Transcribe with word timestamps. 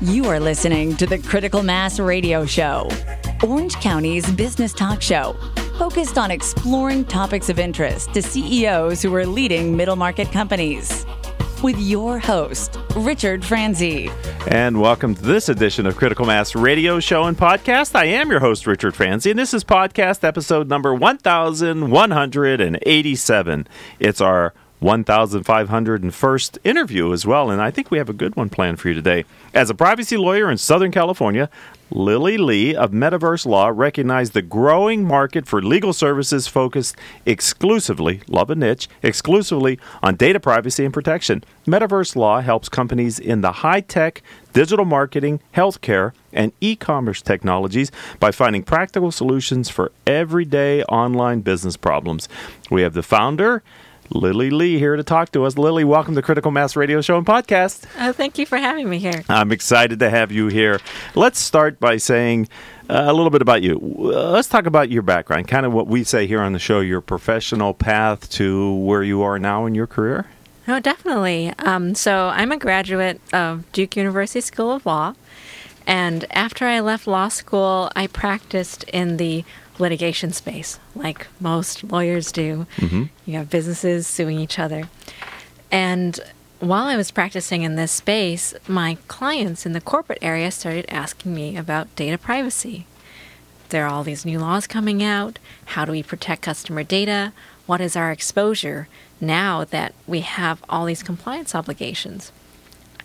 You 0.00 0.26
are 0.26 0.38
listening 0.38 0.96
to 0.98 1.06
the 1.06 1.18
Critical 1.18 1.64
Mass 1.64 1.98
Radio 1.98 2.46
Show, 2.46 2.88
Orange 3.44 3.74
County's 3.80 4.30
business 4.30 4.72
talk 4.72 5.02
show, 5.02 5.34
focused 5.76 6.16
on 6.16 6.30
exploring 6.30 7.04
topics 7.04 7.48
of 7.48 7.58
interest 7.58 8.14
to 8.14 8.22
CEOs 8.22 9.02
who 9.02 9.12
are 9.16 9.26
leading 9.26 9.76
middle 9.76 9.96
market 9.96 10.30
companies. 10.30 11.04
With 11.64 11.80
your 11.80 12.20
host, 12.20 12.78
Richard 12.94 13.44
Franzi. 13.44 14.08
And 14.46 14.80
welcome 14.80 15.16
to 15.16 15.22
this 15.22 15.48
edition 15.48 15.84
of 15.84 15.96
Critical 15.96 16.26
Mass 16.26 16.54
Radio 16.54 17.00
Show 17.00 17.24
and 17.24 17.36
Podcast. 17.36 17.96
I 17.96 18.04
am 18.04 18.30
your 18.30 18.38
host, 18.38 18.68
Richard 18.68 18.94
Franzi, 18.94 19.30
and 19.30 19.38
this 19.38 19.52
is 19.52 19.64
podcast 19.64 20.22
episode 20.22 20.68
number 20.68 20.94
1187. 20.94 23.68
It's 23.98 24.20
our 24.20 24.54
1501st 24.82 26.58
interview 26.64 27.12
as 27.12 27.26
well, 27.26 27.50
and 27.50 27.60
I 27.60 27.70
think 27.70 27.90
we 27.90 27.98
have 27.98 28.08
a 28.08 28.12
good 28.12 28.36
one 28.36 28.48
planned 28.48 28.78
for 28.78 28.88
you 28.88 28.94
today. 28.94 29.24
As 29.58 29.70
a 29.70 29.74
privacy 29.74 30.16
lawyer 30.16 30.48
in 30.52 30.56
Southern 30.56 30.92
California, 30.92 31.50
Lily 31.90 32.38
Lee 32.38 32.76
of 32.76 32.92
Metaverse 32.92 33.44
Law 33.44 33.72
recognized 33.74 34.32
the 34.32 34.40
growing 34.40 35.04
market 35.04 35.48
for 35.48 35.60
legal 35.60 35.92
services 35.92 36.46
focused 36.46 36.94
exclusively, 37.26 38.20
love 38.28 38.50
a 38.50 38.54
niche, 38.54 38.88
exclusively 39.02 39.80
on 40.00 40.14
data 40.14 40.38
privacy 40.38 40.84
and 40.84 40.94
protection. 40.94 41.42
Metaverse 41.66 42.14
Law 42.14 42.40
helps 42.40 42.68
companies 42.68 43.18
in 43.18 43.40
the 43.40 43.50
high 43.50 43.80
tech, 43.80 44.22
digital 44.52 44.84
marketing, 44.84 45.40
healthcare, 45.56 46.12
and 46.32 46.52
e 46.60 46.76
commerce 46.76 47.20
technologies 47.20 47.90
by 48.20 48.30
finding 48.30 48.62
practical 48.62 49.10
solutions 49.10 49.68
for 49.68 49.90
everyday 50.06 50.84
online 50.84 51.40
business 51.40 51.76
problems. 51.76 52.28
We 52.70 52.82
have 52.82 52.94
the 52.94 53.02
founder, 53.02 53.64
Lily 54.10 54.50
Lee 54.50 54.78
here 54.78 54.96
to 54.96 55.02
talk 55.02 55.32
to 55.32 55.44
us. 55.44 55.58
Lily, 55.58 55.84
welcome 55.84 56.14
to 56.14 56.22
Critical 56.22 56.50
Mass 56.50 56.76
Radio 56.76 57.00
Show 57.00 57.18
and 57.18 57.26
Podcast. 57.26 57.84
Oh, 57.98 58.12
thank 58.12 58.38
you 58.38 58.46
for 58.46 58.56
having 58.56 58.88
me 58.88 58.98
here. 58.98 59.22
I'm 59.28 59.52
excited 59.52 59.98
to 59.98 60.08
have 60.08 60.32
you 60.32 60.48
here. 60.48 60.80
Let's 61.14 61.38
start 61.38 61.78
by 61.78 61.98
saying 61.98 62.48
uh, 62.88 63.04
a 63.06 63.12
little 63.12 63.30
bit 63.30 63.42
about 63.42 63.62
you. 63.62 63.76
Uh, 63.98 64.30
let's 64.30 64.48
talk 64.48 64.64
about 64.66 64.90
your 64.90 65.02
background, 65.02 65.48
kind 65.48 65.66
of 65.66 65.72
what 65.72 65.88
we 65.88 66.04
say 66.04 66.26
here 66.26 66.40
on 66.40 66.54
the 66.54 66.58
show, 66.58 66.80
your 66.80 67.02
professional 67.02 67.74
path 67.74 68.30
to 68.30 68.74
where 68.76 69.02
you 69.02 69.20
are 69.22 69.38
now 69.38 69.66
in 69.66 69.74
your 69.74 69.86
career. 69.86 70.26
Oh, 70.66 70.80
definitely. 70.80 71.52
Um, 71.58 71.94
so 71.94 72.28
I'm 72.28 72.52
a 72.52 72.58
graduate 72.58 73.20
of 73.32 73.70
Duke 73.72 73.96
University 73.96 74.40
School 74.40 74.72
of 74.72 74.86
Law. 74.86 75.14
And 75.86 76.26
after 76.30 76.66
I 76.66 76.80
left 76.80 77.06
law 77.06 77.28
school, 77.28 77.90
I 77.96 78.06
practiced 78.06 78.84
in 78.84 79.16
the 79.16 79.44
litigation 79.78 80.32
space, 80.32 80.78
like 80.94 81.26
most 81.40 81.84
lawyers 81.84 82.32
do. 82.32 82.66
Mm-hmm. 82.76 83.04
You 83.26 83.38
have 83.38 83.50
businesses 83.50 84.06
suing 84.06 84.38
each 84.38 84.58
other. 84.58 84.88
And 85.70 86.18
while 86.60 86.86
I 86.86 86.96
was 86.96 87.10
practicing 87.10 87.62
in 87.62 87.76
this 87.76 87.92
space, 87.92 88.54
my 88.66 88.98
clients 89.06 89.64
in 89.64 89.72
the 89.72 89.80
corporate 89.80 90.18
area 90.20 90.50
started 90.50 90.86
asking 90.88 91.34
me 91.34 91.56
about 91.56 91.94
data 91.94 92.18
privacy. 92.18 92.86
There 93.68 93.84
are 93.84 93.90
all 93.90 94.02
these 94.02 94.24
new 94.24 94.38
laws 94.38 94.66
coming 94.66 95.02
out. 95.02 95.38
How 95.66 95.84
do 95.84 95.92
we 95.92 96.02
protect 96.02 96.42
customer 96.42 96.82
data? 96.82 97.32
What 97.66 97.80
is 97.80 97.96
our 97.96 98.10
exposure 98.10 98.88
now 99.20 99.64
that 99.64 99.94
we 100.06 100.20
have 100.20 100.64
all 100.68 100.86
these 100.86 101.02
compliance 101.02 101.54
obligations? 101.54 102.32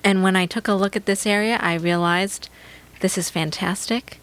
And 0.03 0.23
when 0.23 0.35
I 0.35 0.45
took 0.45 0.67
a 0.67 0.73
look 0.73 0.95
at 0.95 1.05
this 1.05 1.25
area, 1.25 1.57
I 1.61 1.75
realized 1.75 2.49
this 3.01 3.17
is 3.17 3.29
fantastic. 3.29 4.19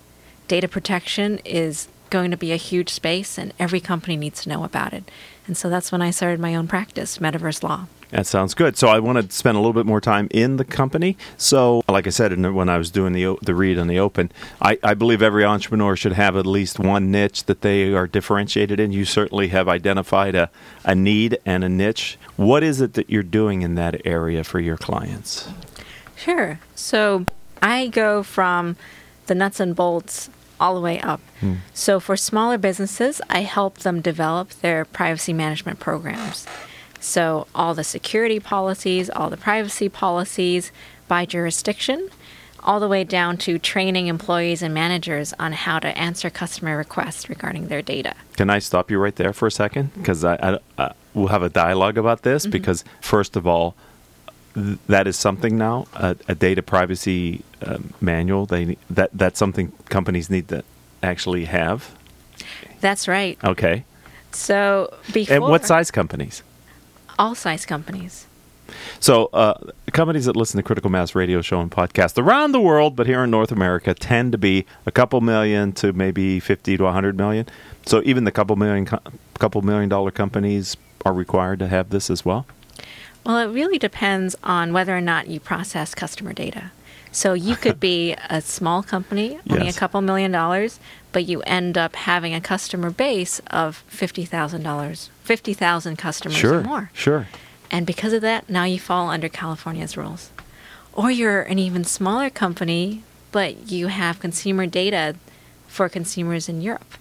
Data 0.49 0.67
protection 0.67 1.39
is 1.45 1.89
going 2.11 2.31
to 2.31 2.37
be 2.37 2.53
a 2.53 2.57
huge 2.57 2.91
space 2.91 3.39
and 3.39 3.53
every 3.59 3.81
company 3.81 4.17
needs 4.17 4.43
to 4.43 4.49
know 4.49 4.65
about 4.65 4.93
it. 4.93 5.11
And 5.47 5.57
so 5.57 5.71
that's 5.71 5.91
when 5.91 6.03
I 6.03 6.11
started 6.11 6.41
my 6.41 6.55
own 6.55 6.69
practice, 6.69 7.19
Metaverse 7.19 7.63
Law. 7.63 7.87
That 8.11 8.27
sounds 8.27 8.55
good. 8.55 8.77
So 8.77 8.89
I 8.89 8.99
want 8.99 9.19
to 9.19 9.35
spend 9.35 9.57
a 9.57 9.61
little 9.61 9.73
bit 9.73 9.87
more 9.87 10.01
time 10.01 10.27
in 10.33 10.57
the 10.57 10.65
company. 10.65 11.17
So, 11.37 11.83
like 11.89 12.07
I 12.07 12.11
said 12.11 12.37
when 12.41 12.69
I 12.69 12.77
was 12.77 12.91
doing 12.91 13.13
the 13.13 13.37
the 13.41 13.55
read 13.55 13.79
on 13.79 13.87
the 13.87 13.99
open, 14.01 14.33
I, 14.61 14.79
I 14.83 14.95
believe 14.95 15.23
every 15.23 15.45
entrepreneur 15.45 15.95
should 15.95 16.15
have 16.15 16.37
at 16.37 16.45
least 16.45 16.81
one 16.81 17.11
niche 17.11 17.45
that 17.45 17.61
they 17.61 17.95
are 17.95 18.09
differentiated 18.09 18.81
in. 18.81 18.93
You 18.93 19.05
certainly 19.05 19.49
have 19.49 19.69
identified 19.69 20.35
a, 20.35 20.51
a 20.85 20.95
need 20.95 21.39
and 21.47 21.63
a 21.63 21.69
niche. 21.69 22.19
What 22.37 22.65
is 22.65 22.81
it 22.81 22.95
that 22.95 23.11
you're 23.11 23.23
doing 23.23 23.63
in 23.63 23.77
that 23.77 24.05
area 24.05 24.43
for 24.43 24.59
your 24.59 24.77
clients? 24.77 25.49
Sure. 26.17 26.59
So 26.75 27.27
I 27.63 27.87
go 27.87 28.23
from 28.25 28.77
the 29.27 29.35
nuts 29.37 29.61
and 29.61 29.77
bolts 29.77 30.31
all 30.61 30.75
the 30.75 30.81
way 30.81 31.01
up. 31.01 31.21
Hmm. 31.41 31.55
So 31.75 31.99
for 31.99 32.17
smaller 32.17 32.59
businesses, 32.59 33.21
I 33.29 33.41
help 33.41 33.79
them 33.79 34.01
develop 34.01 34.51
their 34.51 34.85
privacy 34.85 35.33
management 35.33 35.81
programs. 35.81 36.47
So 37.01 37.47
all 37.55 37.75
the 37.75 37.83
security 37.83 38.39
policies, 38.39 39.09
all 39.11 39.31
the 39.31 39.39
privacy 39.39 39.89
policies 39.89 40.71
by 41.09 41.25
jurisdiction, 41.25 42.11
all 42.63 42.79
the 42.79 42.89
way 42.89 43.05
down 43.05 43.39
to 43.39 43.59
training 43.59 44.07
employees 44.09 44.61
and 44.61 44.75
managers 44.75 45.33
on 45.39 45.53
how 45.53 45.79
to 45.79 45.89
answer 45.97 46.29
customer 46.29 46.77
requests 46.77 47.29
regarding 47.29 47.69
their 47.69 47.81
data. 47.81 48.15
Can 48.37 48.51
I 48.51 48.59
stop 48.59 48.91
you 48.91 48.99
right 48.99 49.17
there 49.17 49.33
for 49.33 49.47
a 49.47 49.51
second? 49.51 49.95
Because 49.95 50.25
I, 50.25 50.35
I, 50.35 50.59
I, 50.77 50.93
we'll 51.15 51.29
have 51.29 51.43
a 51.43 51.49
dialogue 51.49 51.97
about 51.97 52.23
this. 52.23 52.43
Mm-hmm. 52.43 52.51
Because 52.51 52.85
first 53.01 53.35
of 53.35 53.47
all, 53.47 53.75
th- 54.55 54.79
that 54.89 55.07
is 55.07 55.17
something 55.17 55.57
now 55.57 55.87
a, 55.95 56.17
a 56.29 56.35
data 56.35 56.63
privacy 56.63 57.43
uh, 57.63 57.79
manual. 58.01 58.47
They 58.47 58.77
that 58.89 59.11
that's 59.13 59.39
something 59.39 59.73
companies 59.89 60.31
need 60.31 60.49
to 60.49 60.65
actually 61.03 61.47
have. 61.47 61.95
That's 62.81 63.09
right. 63.09 63.39
Okay. 63.45 63.85
So 64.33 64.95
before 65.13 65.37
and 65.37 65.45
what 65.45 65.65
size 65.65 65.91
companies? 65.91 66.43
All 67.19 67.35
size 67.35 67.67
companies. 67.67 68.27
So, 69.01 69.27
uh, 69.33 69.55
companies 69.93 70.27
that 70.27 70.37
listen 70.37 70.59
to 70.59 70.63
Critical 70.63 70.91
Mass 70.91 71.15
Radio 71.15 71.43
Show 71.43 71.61
and 71.61 71.71
podcast 71.71 72.19
around 72.23 72.53
the 72.53 72.61
world, 72.61 72.97
but 72.97 73.07
here 73.07 73.25
in 73.25 73.31
North 73.31 73.51
America, 73.51 73.95
tend 73.95 74.33
to 74.33 74.39
be 74.39 74.65
a 74.87 74.93
couple 74.93 75.21
million 75.21 75.73
to 75.73 75.93
maybe 75.93 76.41
fifty 76.41 76.77
to 76.77 76.87
hundred 76.87 77.17
million. 77.17 77.47
So, 77.87 78.03
even 78.05 78.25
the 78.25 78.31
couple 78.31 78.57
million, 78.57 78.87
couple 79.39 79.63
million 79.63 79.89
dollar 79.89 80.11
companies 80.11 80.77
are 81.05 81.13
required 81.13 81.59
to 81.61 81.69
have 81.69 81.91
this 81.91 82.11
as 82.11 82.25
well. 82.25 82.47
Well, 83.25 83.39
it 83.39 83.53
really 83.53 83.79
depends 83.79 84.37
on 84.43 84.73
whether 84.73 84.97
or 84.97 85.01
not 85.01 85.29
you 85.29 85.41
process 85.41 85.95
customer 85.95 86.33
data. 86.33 86.73
So 87.13 87.33
you 87.35 87.57
could 87.57 87.81
be 87.81 88.15
a 88.29 88.41
small 88.41 88.83
company, 88.83 89.39
only 89.51 89.67
yes. 89.67 89.77
a 89.77 89.79
couple 89.81 90.01
million 90.01 90.31
dollars, 90.31 90.79
but 91.13 91.27
you 91.27 91.43
end 91.43 91.77
up 91.77 91.97
having 91.97 92.35
a 92.35 92.41
customer 92.41 92.91
base 92.91 93.41
of 93.49 93.79
fifty 93.89 94.25
thousand 94.25 94.63
dollars, 94.63 95.11
fifty 95.25 95.53
thousand 95.53 95.97
customers 95.97 96.39
sure, 96.39 96.59
or 96.59 96.63
more. 96.63 96.91
Sure. 96.95 97.27
And 97.71 97.85
because 97.87 98.13
of 98.13 98.23
that, 98.23 98.49
now 98.49 98.65
you 98.65 98.79
fall 98.79 99.09
under 99.11 99.29
California's 99.29 99.97
rules. 99.97 100.31
Or 100.93 101.11
you're 101.11 101.43
an 101.43 101.59
even 101.59 101.85
smaller 101.85 102.31
company, 102.31 103.03
but 103.33 103.71
you 103.71 103.89
have 103.89 104.21
consumer 104.21 104.67
data 104.67 105.17
for 105.67 105.89
consumers 105.89 106.49
in 106.49 106.61
Europe. 106.61 106.95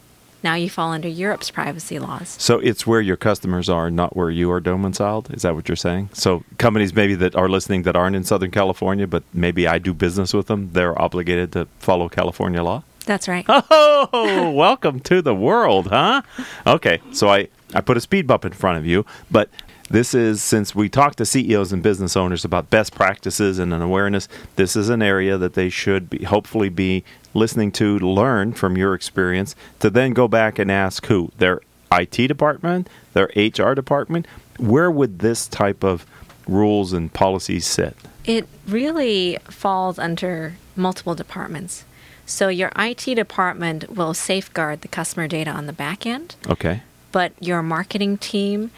Now 0.43 0.55
you 0.55 0.69
fall 0.69 0.91
under 0.91 1.07
Europe's 1.07 1.51
privacy 1.51 1.99
laws. 1.99 2.35
So 2.39 2.59
it's 2.59 2.87
where 2.87 3.01
your 3.01 3.17
customers 3.17 3.69
are, 3.69 3.91
not 3.91 4.15
where 4.15 4.29
you 4.29 4.51
are 4.51 4.59
domiciled. 4.59 5.33
Is 5.33 5.41
that 5.41 5.55
what 5.55 5.67
you're 5.67 5.75
saying? 5.75 6.09
So 6.13 6.43
companies 6.57 6.93
maybe 6.93 7.15
that 7.15 7.35
are 7.35 7.49
listening 7.49 7.83
that 7.83 7.95
aren't 7.95 8.15
in 8.15 8.23
Southern 8.23 8.51
California, 8.51 9.07
but 9.07 9.23
maybe 9.33 9.67
I 9.67 9.79
do 9.79 9.93
business 9.93 10.33
with 10.33 10.47
them, 10.47 10.69
they're 10.73 10.99
obligated 10.99 11.51
to 11.53 11.67
follow 11.79 12.07
California 12.09 12.63
law. 12.63 12.83
That's 13.05 13.27
right. 13.27 13.45
Oh, 14.11 14.51
welcome 14.51 15.01
to 15.01 15.21
the 15.21 15.35
world, 15.35 15.87
huh? 15.87 16.21
Okay, 16.65 17.01
so 17.11 17.27
I 17.29 17.49
I 17.75 17.81
put 17.81 17.97
a 17.97 18.01
speed 18.01 18.25
bump 18.25 18.45
in 18.45 18.53
front 18.53 18.77
of 18.77 18.85
you, 18.85 19.05
but 19.29 19.49
this 19.89 20.13
is 20.13 20.43
since 20.43 20.75
we 20.75 20.89
talk 20.89 21.15
to 21.15 21.25
CEOs 21.25 21.71
and 21.71 21.81
business 21.81 22.15
owners 22.15 22.45
about 22.45 22.69
best 22.69 22.93
practices 22.93 23.59
and 23.59 23.73
an 23.73 23.81
awareness, 23.81 24.27
this 24.55 24.75
is 24.75 24.89
an 24.89 25.01
area 25.01 25.37
that 25.37 25.53
they 25.53 25.69
should 25.69 26.09
be 26.09 26.23
hopefully 26.25 26.69
be 26.69 27.03
listening 27.33 27.71
to 27.73 27.99
to 27.99 28.07
learn 28.07 28.53
from 28.53 28.77
your 28.77 28.93
experience 28.93 29.55
to 29.79 29.89
then 29.89 30.13
go 30.13 30.27
back 30.27 30.59
and 30.59 30.71
ask 30.71 31.05
who? 31.07 31.31
Their 31.37 31.61
IT 31.91 32.27
department, 32.27 32.89
their 33.13 33.29
HR 33.35 33.73
department, 33.73 34.27
where 34.57 34.91
would 34.91 35.19
this 35.19 35.47
type 35.47 35.83
of 35.83 36.05
rules 36.47 36.93
and 36.93 37.11
policies 37.11 37.65
sit? 37.65 37.95
It 38.25 38.47
really 38.67 39.37
falls 39.45 39.97
under 39.97 40.55
multiple 40.75 41.15
departments. 41.15 41.85
So 42.25 42.47
your 42.47 42.71
IT 42.77 43.15
department 43.15 43.95
will 43.95 44.13
safeguard 44.13 44.81
the 44.81 44.87
customer 44.87 45.27
data 45.27 45.49
on 45.49 45.65
the 45.65 45.73
back 45.73 46.05
end. 46.05 46.35
Okay. 46.47 46.83
But 47.11 47.31
your 47.39 47.63
marketing 47.63 48.19
team 48.19 48.69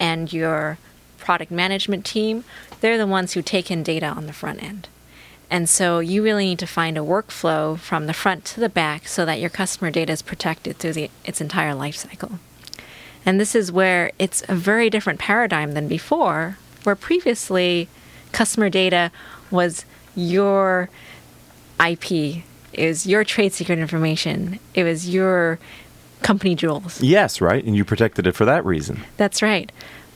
and 0.00 0.32
your 0.32 0.78
product 1.18 1.50
management 1.50 2.04
team, 2.04 2.44
they're 2.80 2.98
the 2.98 3.06
ones 3.06 3.32
who 3.32 3.42
take 3.42 3.70
in 3.70 3.82
data 3.82 4.06
on 4.06 4.26
the 4.26 4.32
front 4.32 4.62
end. 4.62 4.88
And 5.50 5.68
so 5.68 5.98
you 5.98 6.22
really 6.22 6.44
need 6.44 6.58
to 6.58 6.66
find 6.66 6.98
a 6.98 7.02
workflow 7.02 7.78
from 7.78 8.06
the 8.06 8.12
front 8.12 8.44
to 8.46 8.60
the 8.60 8.68
back 8.68 9.08
so 9.08 9.24
that 9.24 9.40
your 9.40 9.50
customer 9.50 9.90
data 9.90 10.12
is 10.12 10.22
protected 10.22 10.76
through 10.76 10.92
the, 10.92 11.10
its 11.24 11.40
entire 11.40 11.74
life 11.74 11.96
cycle. 11.96 12.38
And 13.24 13.40
this 13.40 13.54
is 13.54 13.72
where 13.72 14.12
it's 14.18 14.42
a 14.48 14.54
very 14.54 14.90
different 14.90 15.18
paradigm 15.18 15.72
than 15.72 15.88
before, 15.88 16.58
where 16.84 16.94
previously 16.94 17.88
customer 18.32 18.68
data 18.68 19.10
was 19.50 19.84
your 20.14 20.90
IP, 21.84 22.42
is 22.72 23.06
your 23.06 23.24
trade 23.24 23.52
secret 23.52 23.78
information, 23.78 24.58
it 24.74 24.84
was 24.84 25.08
your 25.08 25.58
company 26.22 26.54
jewels. 26.54 27.00
Yes, 27.00 27.40
right. 27.40 27.64
And 27.64 27.76
you 27.76 27.84
protected 27.84 28.26
it 28.26 28.34
for 28.34 28.44
that 28.44 28.64
reason. 28.64 29.04
That's 29.16 29.42
right. 29.42 29.70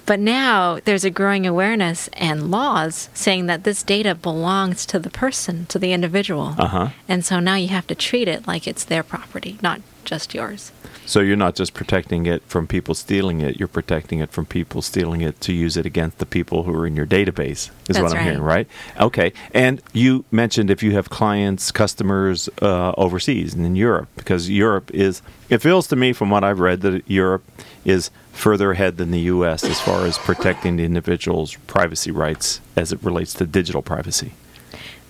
But 0.05 0.19
now 0.19 0.81
there's 0.85 1.05
a 1.05 1.11
growing 1.11 1.47
awareness 1.47 2.09
and 2.15 2.51
laws 2.51 3.09
saying 3.15 3.47
that 3.47 3.65
this 3.65 3.83
data 3.83 4.15
belongs 4.15 4.85
to 4.87 4.99
the 4.99 5.11
person, 5.11 5.67
to 5.67 5.79
the 5.79 5.93
individual. 5.93 6.57
Uh-huh. 6.59 6.89
And 7.09 7.25
so 7.25 7.39
now 7.39 7.55
you 7.55 7.69
have 7.69 7.87
to 7.87 7.95
treat 7.95 8.27
it 8.27 8.47
like 8.47 8.67
it's 8.67 8.85
their 8.85 9.03
property, 9.03 9.59
not 9.63 9.81
just 10.05 10.35
yours. 10.35 10.73
So 11.05 11.21
you're 11.21 11.37
not 11.37 11.55
just 11.55 11.75
protecting 11.75 12.27
it 12.27 12.43
from 12.45 12.67
people 12.67 12.95
stealing 12.95 13.41
it, 13.41 13.59
you're 13.59 13.69
protecting 13.69 14.21
it 14.21 14.31
from 14.31 14.47
people 14.47 14.83
stealing 14.83 15.21
it 15.21 15.41
to 15.43 15.53
use 15.53 15.77
it 15.77 15.85
against 15.85 16.19
the 16.19 16.27
people 16.27 16.63
who 16.63 16.75
are 16.75 16.87
in 16.87 16.97
your 16.97 17.07
database, 17.07 17.49
is 17.49 17.71
That's 17.87 17.99
what 18.01 18.13
I'm 18.13 18.19
right. 18.19 18.25
hearing, 18.25 18.43
right? 18.43 18.69
Okay. 19.01 19.33
And 19.53 19.83
you 19.93 20.25
mentioned 20.31 20.71
if 20.71 20.83
you 20.83 20.93
have 20.93 21.11
clients, 21.11 21.73
customers 21.73 22.49
uh, 22.61 22.93
overseas 22.93 23.55
and 23.55 23.67
in 23.67 23.77
Europe, 23.77 24.09
because 24.17 24.49
Europe 24.49 24.91
is, 24.93 25.23
it 25.49 25.59
feels 25.59 25.89
to 25.89 25.97
me 25.97 26.13
from 26.13 26.31
what 26.31 26.45
I've 26.45 26.61
read 26.61 26.83
that 26.83 27.03
Europe 27.09 27.45
is 27.85 28.11
further 28.33 28.73
ahead 28.73 28.97
than 28.97 29.11
the 29.11 29.21
U.S. 29.21 29.65
as 29.65 29.81
far 29.81 30.07
as 30.07 30.19
protecting 30.19 30.77
the 30.77 30.85
individual's 30.85 31.57
privacy 31.67 32.11
rights 32.11 32.61
as 32.77 32.93
it 32.93 33.03
relates 33.03 33.35
to 33.35 33.47
digital 33.47 33.83
privacy. 33.83 34.33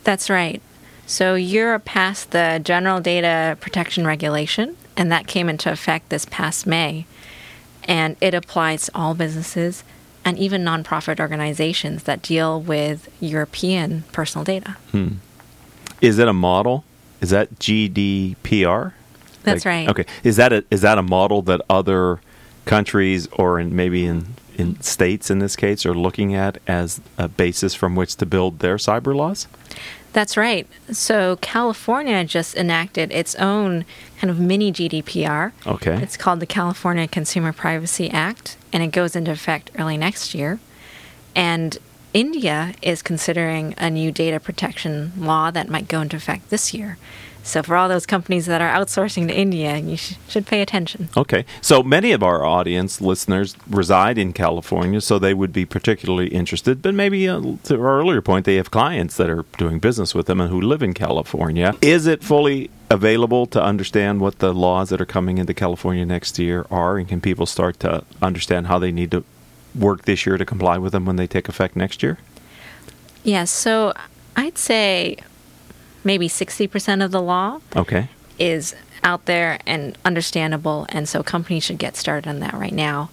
That's 0.05 0.29
right. 0.29 0.61
So 1.07 1.35
Europe 1.35 1.85
passed 1.85 2.31
the 2.31 2.61
General 2.63 3.01
Data 3.01 3.57
Protection 3.61 4.07
Regulation, 4.07 4.77
and 4.97 5.11
that 5.11 5.27
came 5.27 5.49
into 5.49 5.71
effect 5.71 6.09
this 6.09 6.25
past 6.25 6.67
May. 6.67 7.07
And 7.85 8.17
it 8.21 8.35
applies 8.35 8.87
to 8.87 8.93
all 8.95 9.15
businesses 9.15 9.83
and 10.25 10.39
even 10.39 10.63
nonprofit 10.63 11.19
organizations 11.19 12.05
that 12.05 12.23
deal 12.23 12.61
with 12.61 13.09
European 13.21 14.05
personal 14.13 14.45
data. 14.45 14.77
Hmm. 14.93 15.09
Is 16.01 16.19
it 16.19 16.29
a 16.29 16.33
model? 16.33 16.85
Is 17.21 17.31
that 17.31 17.59
GDPR? 17.59 18.93
That's 19.43 19.65
Like- 19.65 19.73
right. 19.73 19.89
Okay. 19.89 20.05
Is 20.23 20.37
that 20.37 20.53
a 20.53 20.65
is 20.71 20.83
that 20.83 20.99
a 20.99 21.03
model 21.03 21.43
that 21.43 21.61
other 21.69 22.21
countries 22.65 23.27
or 23.33 23.59
in 23.59 23.75
maybe 23.75 24.05
in 24.07 24.35
in 24.57 24.81
states 24.81 25.31
in 25.31 25.39
this 25.41 25.57
case 25.57 25.85
are 25.87 25.95
looking 25.95 26.35
at 26.35 26.59
as 26.69 27.01
a 27.19 27.27
basis 27.27 27.75
from 27.75 27.97
which 27.97 28.15
to 28.17 28.27
build 28.27 28.61
their 28.61 28.77
cyber 28.77 29.15
laws? 29.15 29.49
That's 30.13 30.37
right. 30.37 30.67
So 30.91 31.37
California 31.37 32.25
just 32.25 32.55
enacted 32.55 33.11
its 33.13 33.35
own 33.37 33.85
kind 34.19 34.31
of 34.31 34.39
mini 34.39 34.71
GDPR. 34.71 35.53
Okay. 35.67 36.03
It's 36.03 36.17
called 36.17 36.41
the 36.41 36.47
California 36.47 37.09
Consumer 37.09 37.53
Privacy 37.53 38.11
Act, 38.11 38.57
and 38.73 38.83
it 38.83 38.89
goes 38.89 39.17
into 39.17 39.31
effect 39.31 39.71
early 39.79 39.97
next 39.97 40.35
year. 40.35 40.61
And 41.35 41.79
India 42.13 42.75
is 42.83 43.01
considering 43.01 43.75
a 43.79 43.89
new 43.89 44.13
data 44.13 44.39
protection 44.39 45.13
law 45.17 45.51
that 45.51 45.71
might 45.71 45.89
go 45.89 46.03
into 46.03 46.17
effect 46.17 46.51
this 46.51 46.75
year. 46.75 46.99
So 47.43 47.63
for 47.63 47.77
all 47.77 47.89
those 47.89 48.07
companies 48.07 48.47
that 48.47 48.61
are 48.61 48.73
outsourcing 48.73 49.27
to 49.29 49.35
India, 49.35 49.77
you 49.77 49.97
sh- 49.97 50.15
should 50.29 50.47
pay 50.47 50.63
attention. 50.63 51.09
Okay. 51.17 51.45
So 51.61 51.83
many 51.83 52.13
of 52.13 52.23
our 52.23 52.45
audience 52.45 53.01
listeners 53.01 53.57
reside 53.69 54.17
in 54.17 54.33
California, 54.33 55.01
so 55.01 55.19
they 55.19 55.35
would 55.35 55.53
be 55.53 55.65
particularly 55.65 56.29
interested. 56.29 56.83
But 56.83 56.95
maybe 56.95 57.29
uh, 57.29 57.41
to 57.65 57.75
our 57.75 57.99
earlier 57.99 58.23
point, 58.23 58.47
they 58.47 58.57
have 58.57 58.71
clients 58.71 59.17
that 59.17 59.29
are 59.29 59.45
doing 59.59 59.81
business 59.81 60.15
with 60.15 60.27
them 60.27 60.41
and 60.41 60.51
who 60.51 60.61
live 60.61 60.83
in 60.83 60.95
California. 60.95 61.75
Is 61.83 62.07
it 62.07 62.23
fully 62.23 62.71
available 62.91 63.47
to 63.47 63.63
understand 63.63 64.21
what 64.21 64.39
the 64.39 64.55
laws 64.55 64.91
that 64.91 65.01
are 65.01 65.07
coming 65.07 65.39
into 65.39 65.53
California 65.53 66.07
next 66.07 66.39
year 66.39 66.67
are? 66.71 66.97
And 66.99 67.09
can 67.09 67.21
people 67.21 67.47
start 67.47 67.81
to 67.81 68.05
understand 68.21 68.69
how 68.69 68.79
they 68.79 68.93
need 68.93 69.11
to 69.11 69.25
work 69.75 70.05
this 70.05 70.27
year 70.27 70.37
to 70.37 70.45
comply 70.45 70.79
with 70.79 70.93
them 70.93 71.07
when 71.07 71.17
they 71.17 71.27
take 71.27 71.49
effect 71.49 71.75
next 71.75 72.03
year? 72.03 72.19
Yes, 73.25 73.51
so 73.51 73.93
I'd 74.37 74.59
say 74.59 75.19
maybe 76.05 76.29
60% 76.29 77.05
of 77.05 77.11
the 77.11 77.23
law 77.23 77.61
Okay. 77.77 78.09
is 78.39 78.75
out 79.05 79.25
there 79.27 79.59
and 79.67 79.97
understandable, 80.05 80.87
and 80.89 81.09
so 81.09 81.23
companies 81.23 81.65
should 81.65 81.79
get 81.79 81.97
started 81.97 82.29
on 82.29 82.41
that 82.41 82.55
right 82.55 82.73
now. 82.73 83.11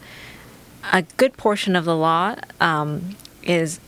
A 0.93 1.01
good 1.17 1.35
portion 1.37 1.75
of 1.75 1.85
the 1.85 1.95
law 1.95 2.35
um, 2.61 3.15
is 3.43 3.79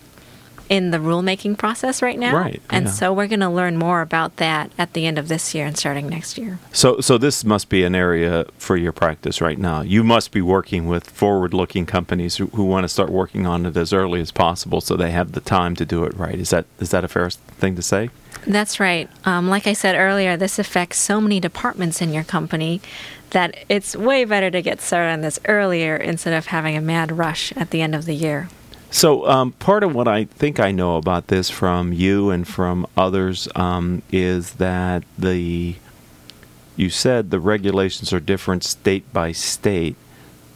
in 0.72 0.92
the 0.92 0.98
rulemaking 0.98 1.58
process 1.58 2.02
right 2.02 2.18
now, 2.18 2.34
Right, 2.34 2.62
and 2.70 2.86
yeah. 2.86 2.92
so 2.92 3.12
we're 3.12 3.28
going 3.28 3.42
to 3.42 3.50
learn 3.50 3.76
more 3.76 4.00
about 4.02 4.38
that 4.38 4.72
at 4.78 4.94
the 4.94 5.06
end 5.06 5.20
of 5.20 5.28
this 5.28 5.54
year 5.54 5.66
and 5.66 5.78
starting 5.78 6.08
next 6.08 6.38
year. 6.38 6.60
So, 6.72 7.02
so 7.02 7.18
this 7.18 7.44
must 7.44 7.68
be 7.68 7.84
an 7.84 7.94
area 7.94 8.46
for 8.58 8.78
your 8.78 8.94
practice 8.94 9.42
right 9.42 9.60
now. 9.60 9.82
You 9.82 10.02
must 10.02 10.32
be 10.32 10.42
working 10.42 10.88
with 10.88 11.10
forward-looking 11.10 11.88
companies 11.88 12.38
who, 12.38 12.48
who 12.48 12.64
want 12.64 12.86
to 12.86 12.88
start 12.88 13.10
working 13.10 13.46
on 13.46 13.66
it 13.66 13.76
as 13.76 13.92
early 13.92 14.22
as 14.22 14.32
possible, 14.32 14.80
so 14.80 14.96
they 14.96 15.12
have 15.12 15.34
the 15.34 15.42
time 15.42 15.76
to 15.76 15.86
do 15.86 16.06
it 16.06 16.16
right. 16.16 16.36
Is 16.36 16.52
that 16.52 16.66
is 16.80 16.92
that 16.92 17.04
a 17.04 17.10
fair 17.10 17.30
thing 17.30 17.76
to 17.76 17.82
say? 17.82 18.10
That's 18.48 18.80
right. 18.80 19.10
Um, 19.26 19.50
like 19.50 19.68
I 19.68 19.74
said 19.74 19.96
earlier, 19.96 20.38
this 20.38 20.58
affects 20.58 21.00
so 21.00 21.20
many 21.20 21.42
departments 21.42 22.02
in 22.02 22.14
your 22.14 22.24
company 22.24 22.80
that 23.32 23.58
it's 23.68 23.94
way 23.94 24.24
better 24.24 24.50
to 24.50 24.62
get 24.62 24.80
started 24.80 25.12
on 25.12 25.22
this 25.22 25.38
earlier 25.50 25.98
instead 25.98 26.34
of 26.34 26.48
having 26.48 26.78
a 26.78 26.82
mad 26.82 27.12
rush 27.12 27.52
at 27.58 27.72
the 27.72 27.82
end 27.82 27.94
of 27.94 28.06
the 28.06 28.16
year. 28.16 28.48
So, 28.94 29.26
um, 29.26 29.54
part 29.54 29.84
of 29.84 29.96
what 29.96 30.10
I 30.10 30.26
think 30.26 30.60
I 30.60 30.72
know 30.72 30.98
about 30.98 31.28
this 31.28 31.50
from 31.50 31.94
you 31.94 32.30
and 32.30 32.46
from 32.46 32.86
others 32.98 33.48
um, 33.56 34.02
is 34.12 34.54
that 34.56 35.04
the 35.18 35.76
you 36.76 36.90
said 36.90 37.32
the 37.32 37.40
regulations 37.40 38.12
are 38.12 38.20
different 38.20 38.66
state 38.66 39.12
by 39.14 39.32
state, 39.32 39.96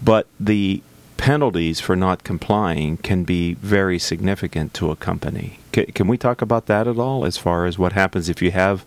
but 0.03 0.27
the 0.37 0.83
penalties 1.15 1.79
for 1.79 1.95
not 1.95 2.25
complying 2.25 2.97
can 2.97 3.23
be 3.23 3.53
very 3.55 3.97
significant 3.97 4.73
to 4.73 4.91
a 4.91 4.97
company. 4.97 5.59
Can, 5.71 5.85
can 5.87 6.07
we 6.09 6.17
talk 6.17 6.41
about 6.41 6.65
that 6.65 6.89
at 6.89 6.99
all 6.99 7.23
as 7.25 7.37
far 7.37 7.65
as 7.65 7.79
what 7.79 7.93
happens 7.93 8.27
if 8.27 8.41
you 8.41 8.51
have 8.51 8.85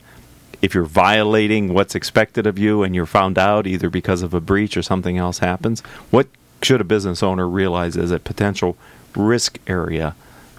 if 0.61 0.75
you're 0.75 0.85
violating 0.85 1.73
what's 1.73 1.95
expected 1.95 2.47
of 2.47 2.59
you 2.59 2.83
and 2.83 2.95
you're 2.95 3.06
found 3.06 3.39
out 3.39 3.67
either 3.67 3.89
because 3.89 4.21
of 4.21 4.35
a 4.35 4.41
breach 4.41 4.77
or 4.77 4.83
something 4.83 5.17
else 5.17 5.39
happens? 5.39 5.81
What 6.11 6.27
should 6.61 6.83
a 6.83 6.85
business 6.85 7.23
owner 7.23 7.49
realize 7.49 7.97
as 7.97 8.11
a 8.11 8.19
potential 8.19 8.77
risk 9.19 9.59
area 9.67 10.15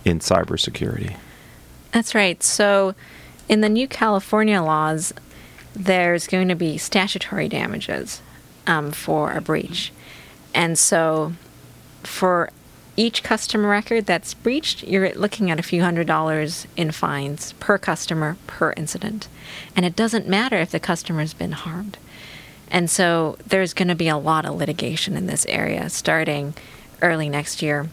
in 0.06 0.20
cybersecurity? 0.20 1.16
That's 1.92 2.14
right. 2.14 2.42
So, 2.44 2.94
in 3.48 3.62
the 3.62 3.70
new 3.70 3.88
California 3.88 4.62
laws, 4.62 5.14
there's 5.74 6.28
going 6.28 6.50
to 6.50 6.56
be 6.56 6.78
statutory 6.78 7.48
damages 7.48 8.22
um, 8.68 8.92
for 8.92 9.32
a 9.32 9.42
breach. 9.42 9.92
And 10.54 10.78
so, 10.78 11.34
for 12.04 12.52
each 12.96 13.24
customer 13.24 13.70
record 13.70 14.06
that's 14.06 14.34
breached, 14.34 14.84
you're 14.84 15.14
looking 15.14 15.50
at 15.50 15.60
a 15.60 15.64
few 15.64 15.82
hundred 15.82 16.06
dollars 16.06 16.68
in 16.76 16.92
fines 16.92 17.54
per 17.54 17.78
customer 17.78 18.38
per 18.46 18.74
incident. 18.74 19.28
And 19.76 19.86
it 19.86 19.96
doesn't 19.96 20.28
matter 20.28 20.58
if 20.58 20.72
the 20.72 20.80
customer's 20.80 21.34
been 21.34 21.54
harmed. 21.54 21.98
And 22.70 22.90
so, 22.90 23.38
there's 23.48 23.74
going 23.74 23.88
to 23.88 23.96
be 23.96 24.10
a 24.10 24.18
lot 24.18 24.46
of 24.46 24.56
litigation 24.56 25.18
in 25.18 25.26
this 25.26 25.46
area 25.48 25.90
starting 25.90 26.54
early 27.02 27.30
next 27.30 27.64
year. 27.64 27.90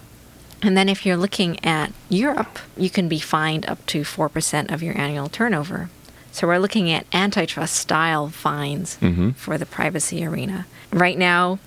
And 0.62 0.76
then 0.76 0.88
if 0.88 1.04
you're 1.04 1.16
looking 1.16 1.64
at 1.64 1.92
Europe, 2.08 2.58
you 2.76 2.90
can 2.90 3.08
be 3.08 3.18
fined 3.18 3.66
up 3.66 3.84
to 3.86 4.02
4% 4.02 4.72
of 4.72 4.82
your 4.82 4.96
annual 4.98 5.28
turnover. 5.28 5.90
So 6.32 6.46
we're 6.46 6.58
looking 6.58 6.90
at 6.90 7.06
antitrust 7.12 7.76
style 7.76 8.28
fines 8.28 8.98
mm-hmm. 9.00 9.30
for 9.30 9.58
the 9.58 9.66
privacy 9.66 10.24
arena. 10.24 10.66
Right 10.92 11.16
now, 11.16 11.58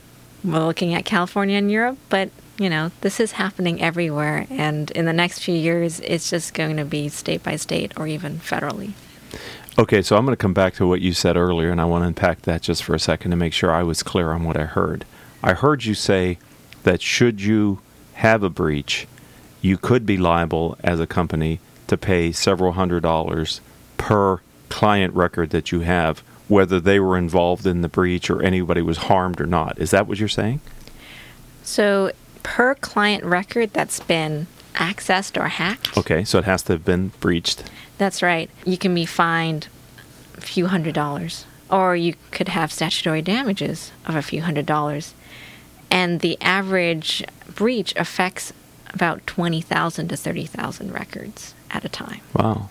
we're 0.43 0.65
looking 0.65 0.93
at 0.93 1.05
California 1.05 1.57
and 1.57 1.71
Europe, 1.71 1.97
but 2.09 2.29
you 2.57 2.69
know, 2.69 2.91
this 3.01 3.19
is 3.19 3.33
happening 3.33 3.81
everywhere 3.81 4.45
and 4.49 4.91
in 4.91 5.05
the 5.05 5.13
next 5.13 5.39
few 5.39 5.55
years 5.55 6.01
it's 6.01 6.29
just 6.29 6.53
going 6.53 6.75
to 6.75 6.83
be 6.83 7.07
state 7.07 7.41
by 7.41 7.55
state 7.55 7.93
or 7.97 8.05
even 8.05 8.37
federally. 8.39 8.93
Okay, 9.77 10.01
so 10.01 10.17
I'm 10.17 10.25
going 10.25 10.33
to 10.33 10.41
come 10.41 10.53
back 10.53 10.73
to 10.75 10.85
what 10.85 10.99
you 10.99 11.13
said 11.13 11.37
earlier, 11.37 11.71
and 11.71 11.79
I 11.79 11.85
want 11.85 12.03
to 12.03 12.07
unpack 12.07 12.41
that 12.41 12.61
just 12.61 12.83
for 12.83 12.93
a 12.93 12.99
second 12.99 13.31
to 13.31 13.37
make 13.37 13.53
sure 13.53 13.71
I 13.71 13.83
was 13.83 14.03
clear 14.03 14.31
on 14.31 14.43
what 14.43 14.57
I 14.57 14.65
heard. 14.65 15.05
I 15.41 15.53
heard 15.53 15.85
you 15.85 15.93
say 15.93 16.37
that 16.83 17.01
should 17.01 17.41
you 17.41 17.79
have 18.19 18.43
a 18.43 18.49
breach, 18.49 19.07
you 19.61 19.77
could 19.77 20.05
be 20.05 20.17
liable 20.17 20.77
as 20.83 20.99
a 20.99 21.07
company 21.07 21.59
to 21.87 21.97
pay 21.97 22.33
several 22.33 22.73
hundred 22.73 23.01
dollars 23.01 23.61
per 23.97 24.41
client 24.67 25.13
record 25.13 25.51
that 25.51 25.71
you 25.71 25.79
have, 25.81 26.19
whether 26.49 26.81
they 26.81 26.99
were 26.99 27.17
involved 27.17 27.65
in 27.65 27.81
the 27.81 27.87
breach 27.87 28.29
or 28.29 28.41
anybody 28.41 28.81
was 28.81 28.97
harmed 28.97 29.39
or 29.39 29.45
not. 29.45 29.79
Is 29.79 29.91
that 29.91 30.05
what 30.05 30.19
you're 30.19 30.27
saying? 30.27 30.59
So 31.63 32.11
per 32.43 32.75
client 32.75 33.23
record 33.23 33.71
that's 33.71 34.01
been 34.01 34.47
accessed 34.75 35.39
or 35.39 35.47
hacked, 35.47 35.97
Okay, 35.97 36.25
so 36.25 36.39
it 36.39 36.45
has 36.45 36.61
to 36.63 36.73
have 36.73 36.83
been 36.83 37.13
breached. 37.21 37.63
That's 37.97 38.21
right. 38.21 38.49
You 38.65 38.77
can 38.77 38.93
be 38.93 39.05
fined 39.05 39.67
a 40.37 40.41
few 40.41 40.67
hundred 40.67 40.93
dollars, 40.93 41.45
or 41.71 41.95
you 41.95 42.15
could 42.31 42.49
have 42.49 42.71
statutory 42.71 43.21
damages 43.21 43.91
of 44.05 44.15
a 44.15 44.21
few 44.21 44.41
hundred 44.41 44.65
dollars. 44.65 45.13
And 45.89 46.19
the 46.19 46.37
average 46.41 47.23
breach 47.59 47.93
affects 47.97 48.53
about 48.93 49.27
20,000 49.27 50.07
to 50.07 50.15
30,000 50.15 50.93
records 50.93 51.53
at 51.69 51.83
a 51.83 51.89
time. 51.89 52.21
Wow. 52.33 52.69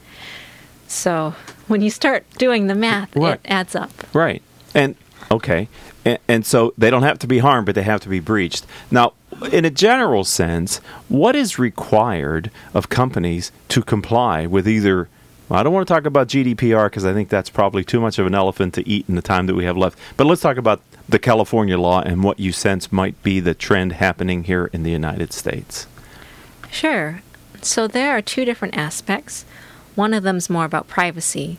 So 0.87 1.35
when 1.67 1.83
you 1.83 1.91
start 1.91 2.25
doing 2.39 2.67
the 2.69 2.75
math, 2.75 3.15
Right. 3.15 3.35
it 3.35 3.41
adds 3.45 3.77
up. 3.77 3.91
Right. 4.15 4.43
And 4.75 4.97
okay. 5.31 5.69
And, 6.07 6.19
and 6.27 6.47
so 6.47 6.73
they 6.79 6.89
don't 6.89 7.03
have 7.03 7.19
to 7.19 7.27
be 7.27 7.39
harmed, 7.41 7.67
but 7.67 7.75
they 7.75 7.83
have 7.83 8.01
to 8.01 8.09
be 8.09 8.19
breached. 8.19 8.65
Now, 8.91 9.13
in 9.53 9.67
a 9.67 9.71
general 9.71 10.25
sense, 10.25 10.79
what 11.09 11.37
is 11.37 11.59
required 11.59 12.51
of 12.73 12.89
companies 12.89 13.53
to 13.69 13.83
comply 13.83 14.47
with 14.47 14.67
either 14.67 15.11
I 15.51 15.63
don't 15.63 15.73
want 15.73 15.89
to 15.89 15.95
talk 15.95 16.05
about 16.05 16.29
GDPR 16.29 16.87
because 16.87 17.07
I 17.07 17.15
think 17.15 17.31
that's 17.31 17.49
probably 17.49 17.83
too 17.83 18.01
much 18.01 18.19
of 18.19 18.27
an 18.27 18.35
elephant 18.35 18.75
to 18.75 18.87
eat 18.87 19.07
in 19.09 19.15
the 19.15 19.23
time 19.23 19.47
that 19.47 19.55
we 19.55 19.65
have 19.65 19.79
left. 19.79 19.99
But 20.19 20.27
let's 20.27 20.43
talk 20.43 20.59
about 20.59 20.83
the 21.09 21.19
California 21.19 21.79
law 21.79 22.03
and 22.03 22.23
what 22.23 22.39
you 22.39 22.53
sense 22.53 22.93
might 22.93 23.21
be 23.23 23.41
the 23.41 23.55
trend 23.55 23.93
happening 23.93 24.45
here 24.45 24.67
in 24.75 24.83
the 24.83 24.91
United 24.91 25.33
States. 25.33 25.87
Sure. 26.71 27.23
So 27.63 27.89
there 27.89 28.11
are 28.11 28.21
two 28.21 28.45
different 28.45 28.77
aspects. 28.77 29.47
One 29.95 30.13
of 30.13 30.23
them 30.23 30.37
is 30.37 30.51
more 30.51 30.67
about 30.67 30.87
privacy. 30.87 31.59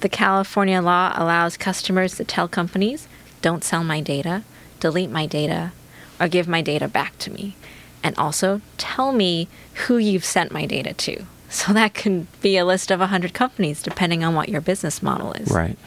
The 0.00 0.08
California 0.08 0.80
law 0.80 1.12
allows 1.14 1.58
customers 1.58 2.16
to 2.16 2.24
tell 2.24 2.48
companies, 2.48 3.08
don't 3.42 3.62
sell 3.62 3.84
my 3.84 4.00
data, 4.00 4.42
delete 4.80 5.10
my 5.10 5.26
data, 5.26 5.72
or 6.18 6.28
give 6.28 6.48
my 6.48 6.62
data 6.62 6.88
back 6.88 7.18
to 7.18 7.30
me. 7.30 7.56
And 8.02 8.16
also 8.16 8.62
tell 8.78 9.12
me 9.12 9.48
who 9.86 9.98
you've 9.98 10.24
sent 10.24 10.50
my 10.50 10.64
data 10.64 10.94
to. 10.94 11.26
So 11.48 11.72
that 11.72 11.94
can 11.94 12.28
be 12.42 12.56
a 12.56 12.64
list 12.64 12.90
of 12.90 13.00
100 13.00 13.32
companies, 13.32 13.82
depending 13.82 14.22
on 14.22 14.34
what 14.34 14.48
your 14.48 14.60
business 14.60 15.02
model 15.02 15.32
is. 15.32 15.50
Right. 15.50 15.78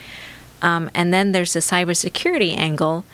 Um, 0.62 0.90
and 0.94 1.14
then 1.14 1.32
there's 1.32 1.54
the 1.54 1.60
cybersecurity 1.60 2.56
angle 2.56 3.06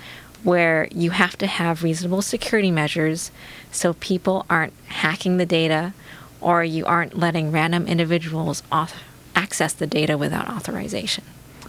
where 0.44 0.88
you 0.92 1.12
have 1.12 1.38
to 1.38 1.48
have 1.48 1.84
reasonable 1.84 2.22
security 2.22 2.72
measures 2.72 3.32
so 3.72 3.94
people 3.94 4.46
aren't 4.50 4.74
hacking 4.88 5.38
the 5.38 5.46
data 5.46 5.94
or 6.40 6.64
you 6.64 6.86
aren't 6.86 7.18
letting 7.18 7.52
random 7.52 7.88
individuals 7.88 8.64
auth- 8.72 8.94
access 9.36 9.74
the 9.74 9.88
data 9.88 10.18
without 10.18 10.48
authorization. 10.50 11.24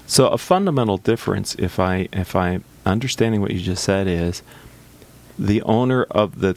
So 0.06 0.28
a 0.28 0.38
fundamental 0.38 0.96
difference, 0.96 1.54
if 1.56 1.78
I 1.78 2.08
if 2.12 2.34
I 2.34 2.60
understanding 2.86 3.40
what 3.40 3.50
you 3.50 3.60
just 3.60 3.84
said, 3.84 4.06
is 4.06 4.42
the 5.38 5.60
owner 5.62 6.04
of 6.04 6.40
the 6.40 6.56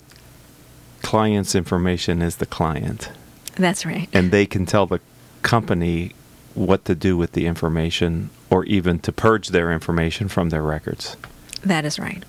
client's 1.02 1.56
information 1.56 2.22
is 2.22 2.38
the 2.38 2.46
client, 2.46 3.10
That's 3.56 3.86
right. 3.86 4.08
and 4.14 4.32
they 4.32 4.46
can 4.46 4.66
tell 4.66 4.86
the 4.86 5.00
company 5.42 6.14
what 6.54 6.86
to 6.86 6.96
do 6.96 7.16
with 7.18 7.32
the 7.34 7.46
information, 7.46 8.30
or 8.50 8.66
even 8.66 9.00
to 9.00 9.12
purge 9.12 9.50
their 9.50 9.72
information 9.72 10.28
from 10.28 10.50
their 10.50 10.62
records. 10.62 11.16
That 11.64 11.86
is 11.86 11.98
right. 12.00 12.24